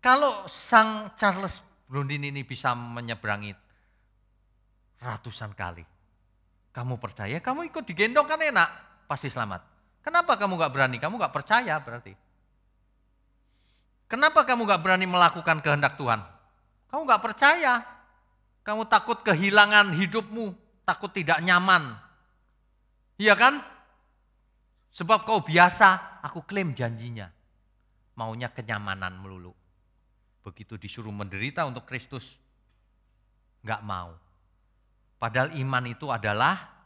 [0.04, 3.56] Kalau sang Charles Blondin ini bisa menyeberangi
[5.00, 5.88] ratusan kali.
[6.76, 8.70] Kamu percaya, kamu ikut digendong kan enak,
[9.08, 9.77] pasti selamat.
[10.06, 10.98] Kenapa kamu gak berani?
[10.98, 12.16] Kamu gak percaya berarti.
[14.08, 16.24] Kenapa kamu gak berani melakukan kehendak Tuhan?
[16.88, 17.84] Kamu gak percaya.
[18.64, 20.52] Kamu takut kehilangan hidupmu,
[20.84, 21.96] takut tidak nyaman.
[23.16, 23.64] Iya kan?
[24.92, 27.32] Sebab kau biasa, aku klaim janjinya.
[28.18, 29.54] Maunya kenyamanan melulu.
[30.48, 32.40] begitu disuruh menderita untuk Kristus,
[33.68, 34.16] nggak mau.
[35.20, 36.77] Padahal iman itu adalah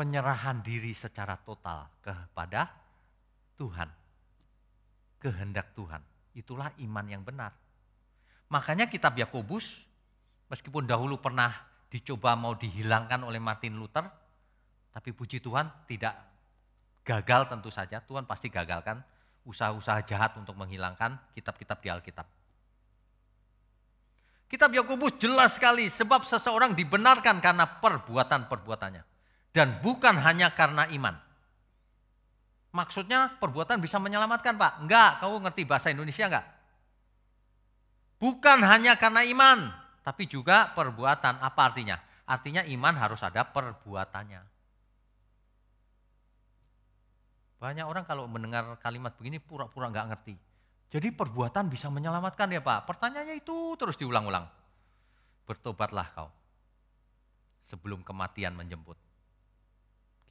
[0.00, 2.72] penyerahan diri secara total kepada
[3.60, 3.84] Tuhan.
[5.20, 6.00] Kehendak Tuhan.
[6.32, 7.52] Itulah iman yang benar.
[8.48, 9.84] Makanya kitab Yakobus,
[10.48, 11.52] meskipun dahulu pernah
[11.92, 14.08] dicoba mau dihilangkan oleh Martin Luther,
[14.88, 16.16] tapi puji Tuhan tidak
[17.04, 18.00] gagal tentu saja.
[18.00, 19.04] Tuhan pasti gagalkan
[19.44, 22.24] usaha-usaha jahat untuk menghilangkan kitab-kitab di Alkitab.
[24.48, 29.09] Kitab Yakobus jelas sekali sebab seseorang dibenarkan karena perbuatan-perbuatannya
[29.50, 31.14] dan bukan hanya karena iman.
[32.70, 34.86] Maksudnya perbuatan bisa menyelamatkan Pak?
[34.86, 36.46] Enggak, kamu ngerti bahasa Indonesia enggak?
[38.22, 39.58] Bukan hanya karena iman,
[40.06, 41.42] tapi juga perbuatan.
[41.42, 41.98] Apa artinya?
[42.30, 44.40] Artinya iman harus ada perbuatannya.
[47.58, 50.34] Banyak orang kalau mendengar kalimat begini pura-pura enggak ngerti.
[50.90, 52.86] Jadi perbuatan bisa menyelamatkan ya Pak.
[52.86, 54.46] Pertanyaannya itu terus diulang-ulang.
[55.46, 56.30] Bertobatlah kau
[57.66, 59.09] sebelum kematian menjemput.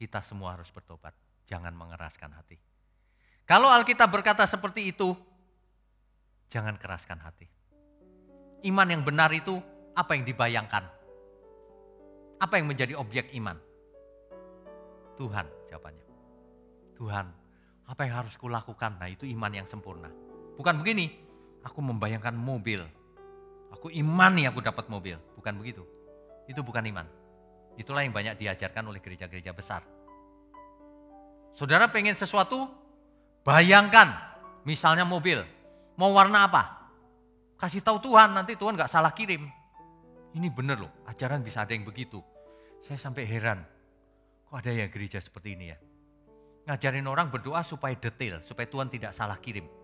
[0.00, 1.12] Kita semua harus bertobat,
[1.44, 2.56] jangan mengeraskan hati.
[3.44, 5.12] Kalau Alkitab berkata seperti itu,
[6.48, 7.44] jangan keraskan hati.
[8.64, 9.60] Iman yang benar itu
[9.92, 10.88] apa yang dibayangkan?
[12.40, 13.60] Apa yang menjadi objek iman?
[15.20, 16.06] Tuhan jawabannya.
[16.96, 17.26] Tuhan,
[17.84, 18.96] apa yang harus kulakukan?
[18.96, 20.08] Nah itu iman yang sempurna.
[20.56, 21.12] Bukan begini,
[21.60, 22.80] aku membayangkan mobil.
[23.76, 25.20] Aku iman nih aku dapat mobil.
[25.36, 25.84] Bukan begitu.
[26.48, 27.19] Itu bukan iman.
[27.80, 29.80] Itulah yang banyak diajarkan oleh gereja-gereja besar.
[31.56, 32.68] Saudara pengen sesuatu,
[33.40, 34.12] bayangkan.
[34.68, 35.40] Misalnya mobil,
[35.96, 36.92] mau warna apa?
[37.56, 39.48] Kasih tahu Tuhan, nanti Tuhan gak salah kirim.
[40.36, 42.20] Ini benar loh, ajaran bisa ada yang begitu.
[42.84, 43.64] Saya sampai heran,
[44.44, 45.78] kok ada ya gereja seperti ini ya?
[46.68, 49.80] Ngajarin orang berdoa supaya detail, supaya Tuhan tidak salah kirim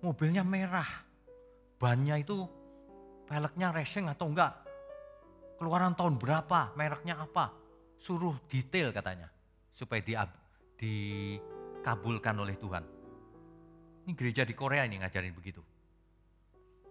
[0.00, 0.88] mobilnya merah.
[1.80, 2.44] Bannya itu
[3.28, 4.52] peleknya racing atau enggak.
[5.60, 7.52] Keluaran tahun berapa, mereknya apa.
[8.00, 9.28] Suruh detail katanya.
[9.76, 10.16] Supaya di,
[10.80, 12.80] dikabulkan oleh Tuhan.
[14.08, 15.60] Ini gereja di Korea ini ngajarin begitu.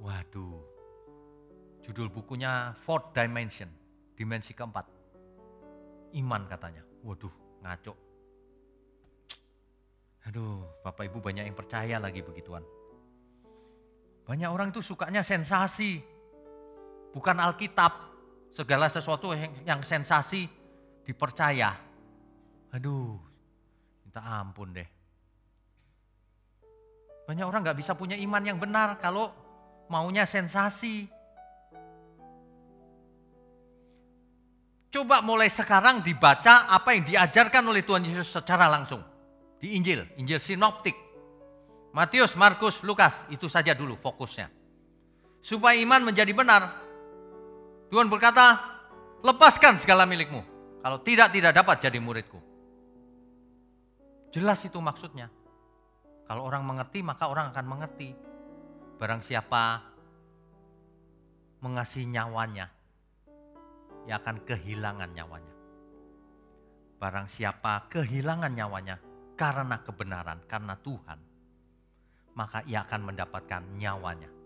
[0.05, 0.62] Waduh.
[1.82, 3.73] Judul bukunya Fourth Dimension.
[4.13, 4.86] Dimensi keempat.
[6.13, 6.86] Iman katanya.
[7.01, 7.34] Waduh,
[7.65, 7.93] ngaco.
[10.29, 12.62] Aduh, Bapak Ibu banyak yang percaya lagi begituan.
[14.29, 15.97] Banyak orang itu sukanya sensasi.
[17.10, 18.09] Bukan Alkitab.
[18.49, 19.31] Segala sesuatu
[19.63, 20.49] yang sensasi
[21.05, 21.73] dipercaya.
[22.73, 23.17] Aduh,
[24.05, 24.89] minta ampun deh.
[27.29, 29.29] Banyak orang gak bisa punya iman yang benar kalau
[29.89, 31.05] maunya sensasi.
[34.89, 39.05] Coba mulai sekarang dibaca apa yang diajarkan oleh Tuhan Yesus secara langsung.
[39.62, 40.97] Di Injil, Injil Sinoptik.
[41.93, 44.49] Matius, Markus, Lukas, itu saja dulu fokusnya.
[45.45, 46.88] Supaya iman menjadi benar.
[47.89, 48.62] Tuhan berkata,
[49.25, 50.45] lepaskan segala milikmu.
[50.80, 52.39] Kalau tidak, tidak dapat jadi muridku.
[54.30, 55.28] Jelas itu maksudnya.
[56.30, 58.13] Kalau orang mengerti, maka orang akan mengerti.
[59.02, 59.82] Barang siapa
[61.65, 62.69] mengasihi nyawanya,
[64.06, 65.56] ia akan kehilangan nyawanya.
[66.99, 68.95] Barang siapa kehilangan nyawanya
[69.34, 71.19] karena kebenaran, karena Tuhan,
[72.38, 74.38] maka ia akan mendapatkan nyawanya.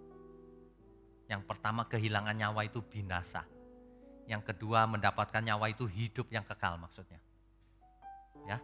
[1.33, 3.41] Yang pertama kehilangan nyawa itu binasa.
[4.29, 7.17] Yang kedua mendapatkan nyawa itu hidup yang kekal maksudnya.
[8.45, 8.61] Ya.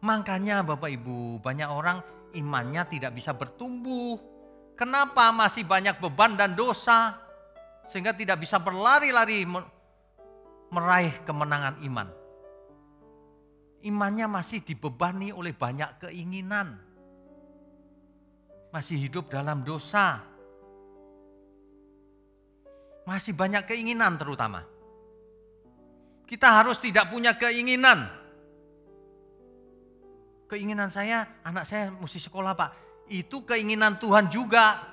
[0.00, 2.00] Makanya Bapak Ibu, banyak orang
[2.32, 4.16] imannya tidak bisa bertumbuh.
[4.72, 7.20] Kenapa masih banyak beban dan dosa
[7.92, 9.44] sehingga tidak bisa berlari-lari
[10.72, 12.08] meraih kemenangan iman.
[13.84, 16.80] Imannya masih dibebani oleh banyak keinginan
[18.70, 20.22] masih hidup dalam dosa.
[23.08, 24.64] Masih banyak keinginan terutama.
[26.28, 28.06] Kita harus tidak punya keinginan.
[30.46, 32.70] Keinginan saya, anak saya mesti sekolah pak.
[33.10, 34.86] Itu keinginan Tuhan juga.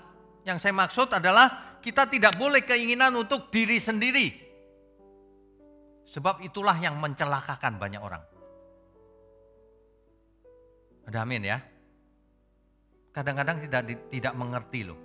[0.48, 4.28] Yang saya maksud adalah kita tidak boleh keinginan untuk diri sendiri.
[6.08, 8.24] Sebab itulah yang mencelakakan banyak orang.
[11.08, 11.60] Ada amin ya
[13.18, 13.82] kadang-kadang tidak
[14.14, 15.00] tidak mengerti loh.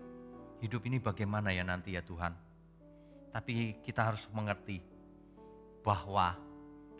[0.60, 2.51] Hidup ini bagaimana ya nanti ya Tuhan.
[3.32, 4.84] Tapi kita harus mengerti
[5.80, 6.36] bahwa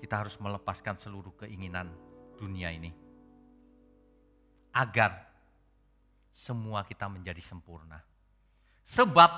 [0.00, 1.92] kita harus melepaskan seluruh keinginan
[2.40, 2.90] dunia ini.
[4.72, 5.28] Agar
[6.32, 8.00] semua kita menjadi sempurna.
[8.82, 9.30] Sebab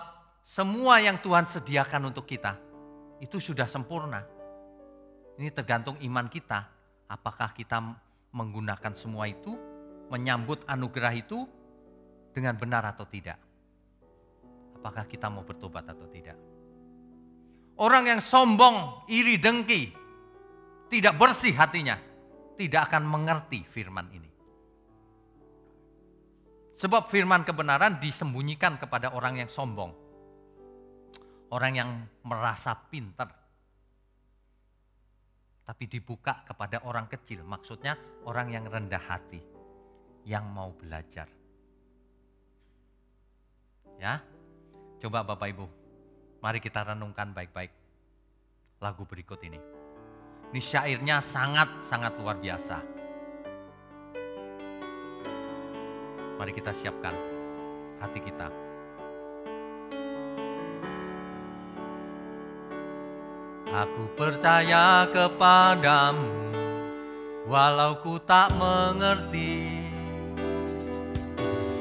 [0.46, 2.54] semua yang Tuhan sediakan untuk kita
[3.18, 4.22] itu sudah sempurna.
[5.34, 6.70] Ini tergantung iman kita.
[7.10, 7.82] Apakah kita
[8.30, 9.52] menggunakan semua itu,
[10.08, 11.44] menyambut anugerah itu,
[12.34, 13.38] dengan benar atau tidak.
[14.74, 16.36] apakah kita mau bertobat atau tidak.
[17.74, 19.90] Orang yang sombong, iri dengki,
[20.86, 21.98] tidak bersih hatinya,
[22.54, 24.30] tidak akan mengerti firman ini.
[26.78, 29.90] Sebab firman kebenaran disembunyikan kepada orang yang sombong.
[31.50, 31.90] Orang yang
[32.26, 33.30] merasa pintar.
[35.64, 39.40] Tapi dibuka kepada orang kecil, maksudnya orang yang rendah hati,
[40.28, 41.26] yang mau belajar.
[43.96, 44.20] Ya,
[45.00, 45.66] coba Bapak Ibu,
[46.44, 47.72] mari kita renungkan baik-baik
[48.84, 49.56] lagu berikut ini.
[50.52, 52.84] Ini syairnya sangat-sangat luar biasa.
[56.36, 57.16] Mari kita siapkan
[57.96, 58.52] hati kita.
[63.72, 66.28] Aku percaya kepadamu,
[67.48, 69.80] walau ku tak mengerti,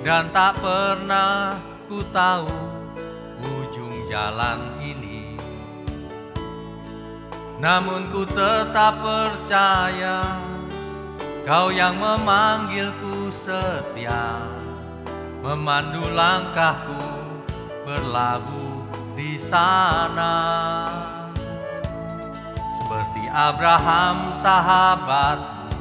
[0.07, 1.59] dan tak pernah
[1.91, 2.72] ku tahu
[4.14, 5.34] jalan ini.
[7.57, 10.36] Namun ku tetap percaya
[11.47, 14.51] Kau yang memanggilku setia
[15.39, 16.99] Memandu langkahku
[17.88, 18.84] berlabuh
[19.16, 20.36] di sana
[22.84, 25.72] Seperti Abraham sahabatmu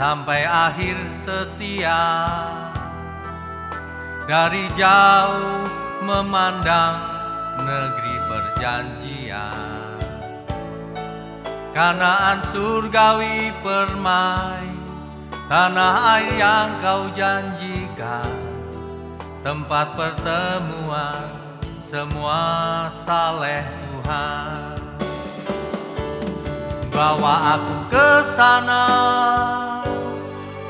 [0.00, 0.96] Sampai akhir
[1.28, 2.00] setia
[4.24, 5.68] Dari jauh
[6.08, 7.09] memandang
[7.70, 9.94] negeri perjanjian.
[11.70, 14.66] Kanaan surgawi permai
[15.46, 18.30] Tanah air yang kau janjikan.
[19.42, 21.26] Tempat pertemuan
[21.82, 22.42] semua
[23.02, 24.78] saleh Tuhan.
[26.90, 28.86] Bawa aku ke sana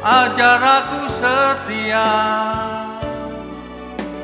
[0.01, 2.13] Ajar aku setia.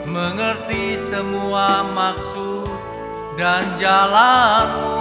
[0.09, 2.36] Mengerti semua maksud
[3.37, 4.97] dan jalanmu.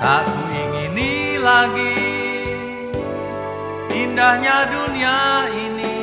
[0.00, 1.98] Tak ku ingini lagi
[3.90, 5.98] indahnya dunia ini.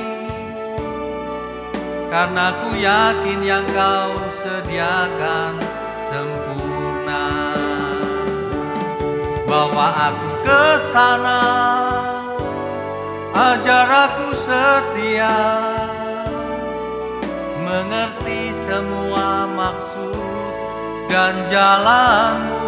[2.11, 4.11] Karena ku yakin yang kau
[4.43, 5.55] sediakan
[6.11, 7.27] sempurna.
[9.47, 11.43] Bawa aku ke sana
[13.31, 15.31] Ajar aku setia
[17.67, 20.55] Mengerti semua maksud
[21.11, 22.63] dan jalanmu.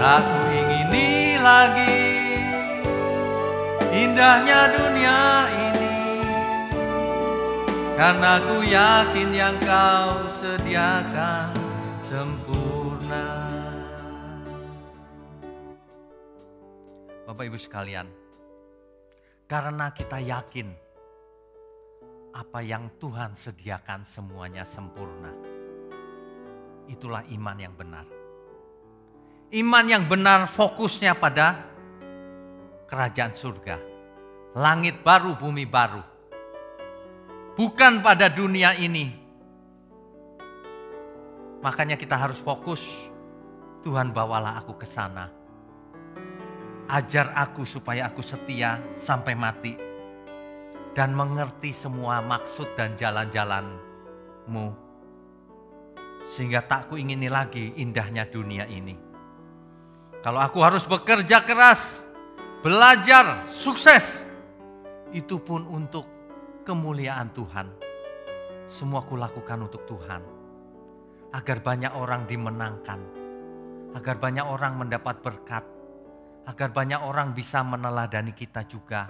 [0.00, 2.08] Aku ingini lagi
[3.92, 5.20] indahnya dunia
[5.52, 5.96] ini.
[8.00, 11.52] Karena ku yakin yang kau sediakan
[12.00, 13.28] sempurna.
[17.24, 18.06] Bapak Ibu sekalian
[19.48, 20.83] Karena kita yakin
[22.34, 25.30] apa yang Tuhan sediakan semuanya sempurna
[26.90, 28.06] Itulah iman yang benar
[29.54, 31.62] Iman yang benar fokusnya pada
[32.90, 33.76] kerajaan surga.
[34.54, 36.02] Langit baru, bumi baru.
[37.54, 39.14] Bukan pada dunia ini.
[41.62, 42.82] Makanya kita harus fokus.
[43.86, 45.30] Tuhan bawalah aku ke sana.
[46.90, 49.93] Ajar aku supaya aku setia sampai mati.
[50.94, 54.66] Dan mengerti semua maksud dan jalan-jalanmu.
[56.30, 59.04] Sehingga tak ku ingini lagi indahnya dunia ini
[60.24, 62.00] kalau aku harus bekerja keras,
[62.64, 64.24] belajar, sukses,
[65.12, 66.08] itu pun untuk
[66.64, 67.68] kemuliaan Tuhan.
[68.72, 70.24] Semua kulakukan untuk Tuhan.
[71.28, 73.04] Agar banyak orang dimenangkan.
[73.92, 75.68] Agar banyak orang mendapat berkat.
[76.48, 79.04] Agar banyak orang bisa meneladani kita juga.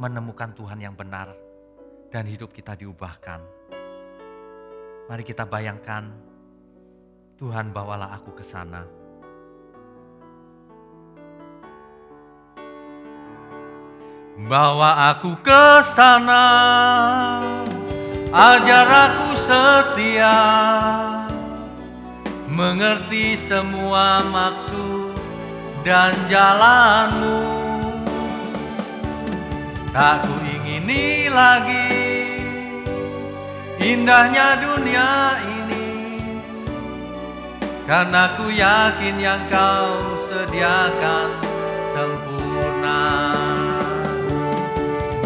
[0.00, 1.36] Menemukan Tuhan yang benar.
[2.08, 3.44] Dan hidup kita diubahkan.
[5.06, 6.08] Mari kita bayangkan,
[7.36, 9.00] Tuhan bawalah aku ke sana
[14.48, 16.46] Bawa aku ke sana,
[18.32, 20.40] ajar aku setia,
[22.48, 25.12] mengerti semua maksud
[25.84, 27.59] dan jalanmu.
[29.90, 31.90] Tak ku ingini lagi.
[33.82, 35.90] Indahnya dunia ini,
[37.90, 39.98] karena ku yakin yang kau
[40.30, 41.42] sediakan
[41.90, 43.02] sempurna.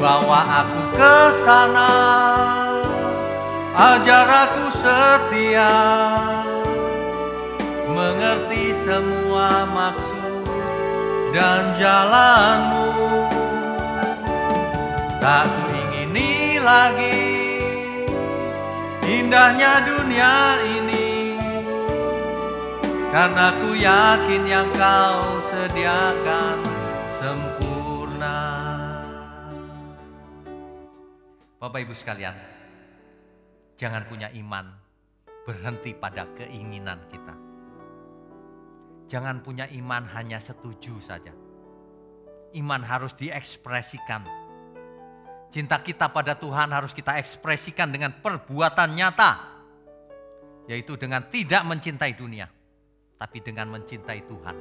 [0.01, 1.93] Bawa aku ke sana.
[3.77, 5.77] Ajar aku setia.
[7.93, 10.49] Mengerti semua maksud
[11.37, 13.34] dan jalanmu
[15.25, 17.17] tak ingini lagi
[19.09, 20.37] indahnya dunia
[20.69, 21.09] ini.
[23.09, 26.59] Karena ku yakin yang kau sediakan
[27.17, 28.41] sempurna.
[31.57, 32.37] Bapak Ibu sekalian
[33.81, 34.77] jangan punya iman
[35.49, 37.33] berhenti pada keinginan kita.
[39.09, 41.33] Jangan punya iman hanya setuju saja.
[42.53, 44.44] Iman harus diekspresikan
[45.55, 49.55] Cinta kita pada Tuhan harus kita ekspresikan dengan perbuatan nyata,
[50.67, 52.51] yaitu dengan tidak mencintai dunia,
[53.15, 54.57] tapi dengan mencintai Tuhan.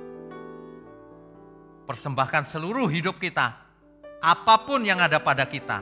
[1.90, 3.58] Persembahkan seluruh hidup kita,
[4.22, 5.82] apa pun yang ada pada kita.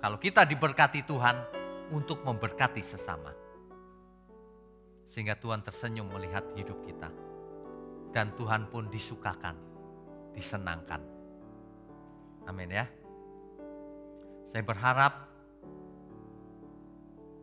[0.00, 1.36] Kalau kita diberkati Tuhan
[1.92, 3.36] untuk memberkati sesama.
[5.12, 7.12] Sehingga Tuhan tersenyum melihat hidup kita.
[8.16, 9.60] Dan Tuhan pun disukakan,
[10.32, 11.04] disenangkan.
[12.48, 12.95] Amin ya.
[14.46, 15.26] Saya berharap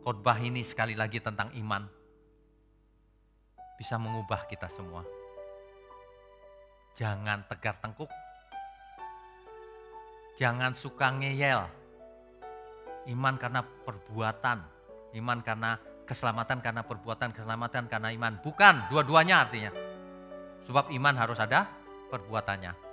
[0.04, 1.84] khotbah ini sekali lagi tentang iman
[3.80, 5.02] bisa mengubah kita semua.
[6.94, 8.08] Jangan tegar tengkuk.
[10.38, 11.66] Jangan suka ngeyel.
[13.10, 14.58] Iman karena perbuatan,
[15.18, 15.76] iman karena
[16.08, 18.40] keselamatan karena perbuatan, keselamatan karena iman.
[18.40, 19.72] Bukan, dua-duanya artinya.
[20.64, 21.68] Sebab iman harus ada
[22.08, 22.83] perbuatannya.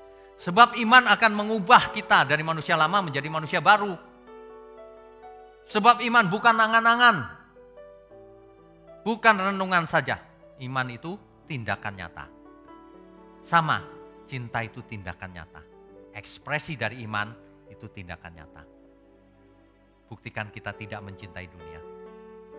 [0.41, 3.93] Sebab iman akan mengubah kita dari manusia lama menjadi manusia baru.
[5.69, 7.17] Sebab iman bukan angan-angan.
[9.05, 10.17] Bukan renungan saja.
[10.57, 11.13] Iman itu
[11.45, 12.25] tindakan nyata.
[13.45, 13.85] Sama,
[14.25, 15.61] cinta itu tindakan nyata.
[16.17, 17.29] Ekspresi dari iman
[17.69, 18.63] itu tindakan nyata.
[20.09, 21.81] Buktikan kita tidak mencintai dunia.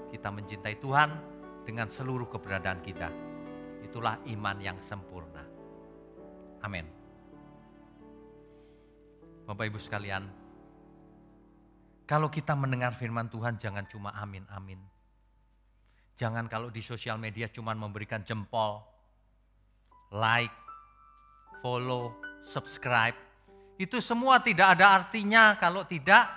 [0.06, 1.10] Kita mencintai Tuhan
[1.66, 3.10] dengan seluruh keberadaan kita.
[3.82, 5.42] Itulah iman yang sempurna.
[6.62, 7.01] Amin.
[9.42, 10.30] Bapak Ibu sekalian,
[12.06, 14.78] kalau kita mendengar firman Tuhan jangan cuma amin amin.
[16.20, 18.84] Jangan kalau di sosial media cuma memberikan jempol,
[20.12, 20.52] like,
[21.64, 22.14] follow,
[22.46, 23.16] subscribe.
[23.80, 26.28] Itu semua tidak ada artinya kalau tidak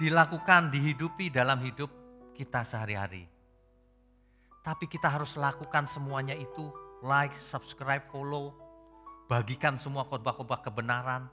[0.00, 1.90] dilakukan, dihidupi dalam hidup
[2.32, 3.28] kita sehari-hari.
[4.64, 6.72] Tapi kita harus lakukan semuanya itu,
[7.04, 8.56] like, subscribe, follow,
[9.28, 11.28] bagikan semua khotbah-khotbah kebenaran,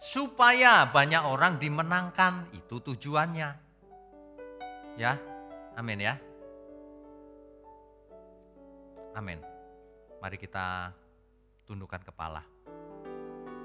[0.00, 2.48] supaya banyak orang dimenangkan.
[2.52, 3.50] Itu tujuannya.
[4.96, 5.20] Ya,
[5.76, 6.14] amin ya.
[9.16, 9.40] Amin.
[10.20, 10.92] Mari kita
[11.64, 12.44] tundukkan kepala.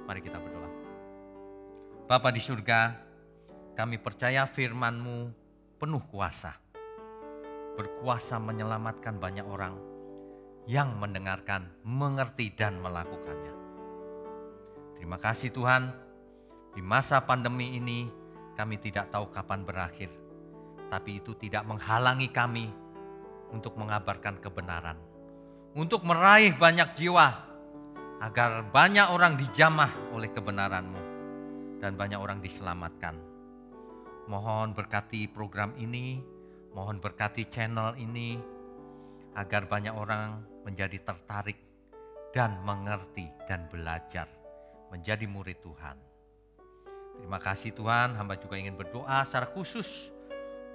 [0.07, 0.69] Mari kita berdoa.
[2.07, 2.95] Bapa di surga,
[3.75, 5.31] kami percaya firman-Mu
[5.79, 6.51] penuh kuasa.
[7.79, 9.79] Berkuasa menyelamatkan banyak orang
[10.67, 13.55] yang mendengarkan, mengerti dan melakukannya.
[14.99, 16.10] Terima kasih Tuhan,
[16.71, 18.07] di masa pandemi ini
[18.55, 20.11] kami tidak tahu kapan berakhir,
[20.87, 22.71] tapi itu tidak menghalangi kami
[23.51, 24.95] untuk mengabarkan kebenaran,
[25.75, 27.27] untuk meraih banyak jiwa,
[28.21, 31.03] agar banyak orang dijamah oleh kebenaran-Mu
[31.81, 33.17] dan banyak orang diselamatkan.
[34.29, 36.21] Mohon berkati program ini,
[36.71, 38.39] mohon berkati channel ini,
[39.35, 41.57] agar banyak orang menjadi tertarik
[42.31, 44.29] dan mengerti dan belajar
[44.91, 46.10] menjadi murid Tuhan.
[47.19, 50.11] Terima kasih Tuhan, hamba juga ingin berdoa secara khusus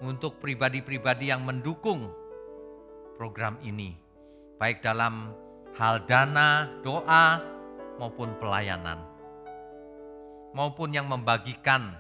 [0.05, 2.13] untuk pribadi-pribadi yang mendukung
[3.17, 3.97] program ini.
[4.61, 5.33] Baik dalam
[5.77, 7.41] hal dana, doa,
[7.97, 9.01] maupun pelayanan.
[10.57, 11.97] Maupun yang membagikan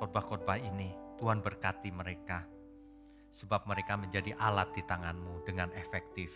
[0.00, 0.92] khotbah-khotbah ini.
[1.20, 2.42] Tuhan berkati mereka.
[3.30, 6.34] Sebab mereka menjadi alat di tanganmu dengan efektif.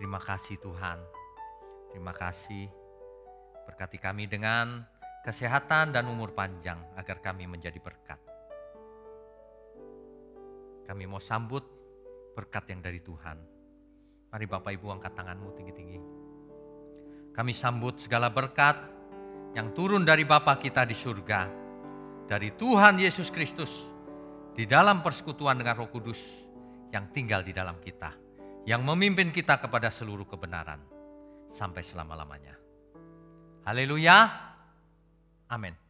[0.00, 0.98] Terima kasih Tuhan.
[1.92, 2.72] Terima kasih.
[3.68, 4.82] Berkati kami dengan
[5.22, 8.18] kesehatan dan umur panjang agar kami menjadi berkat.
[10.82, 11.62] Kami mau sambut
[12.34, 13.38] berkat yang dari Tuhan.
[14.34, 16.00] Mari Bapak Ibu angkat tanganmu tinggi-tinggi.
[17.32, 18.76] Kami sambut segala berkat
[19.56, 21.48] yang turun dari Bapa kita di surga.
[22.28, 23.72] Dari Tuhan Yesus Kristus.
[24.52, 26.20] Di dalam persekutuan dengan roh kudus
[26.92, 28.12] yang tinggal di dalam kita.
[28.68, 30.82] Yang memimpin kita kepada seluruh kebenaran.
[31.52, 32.56] Sampai selama-lamanya.
[33.64, 34.51] Haleluya.
[35.52, 35.81] Amin.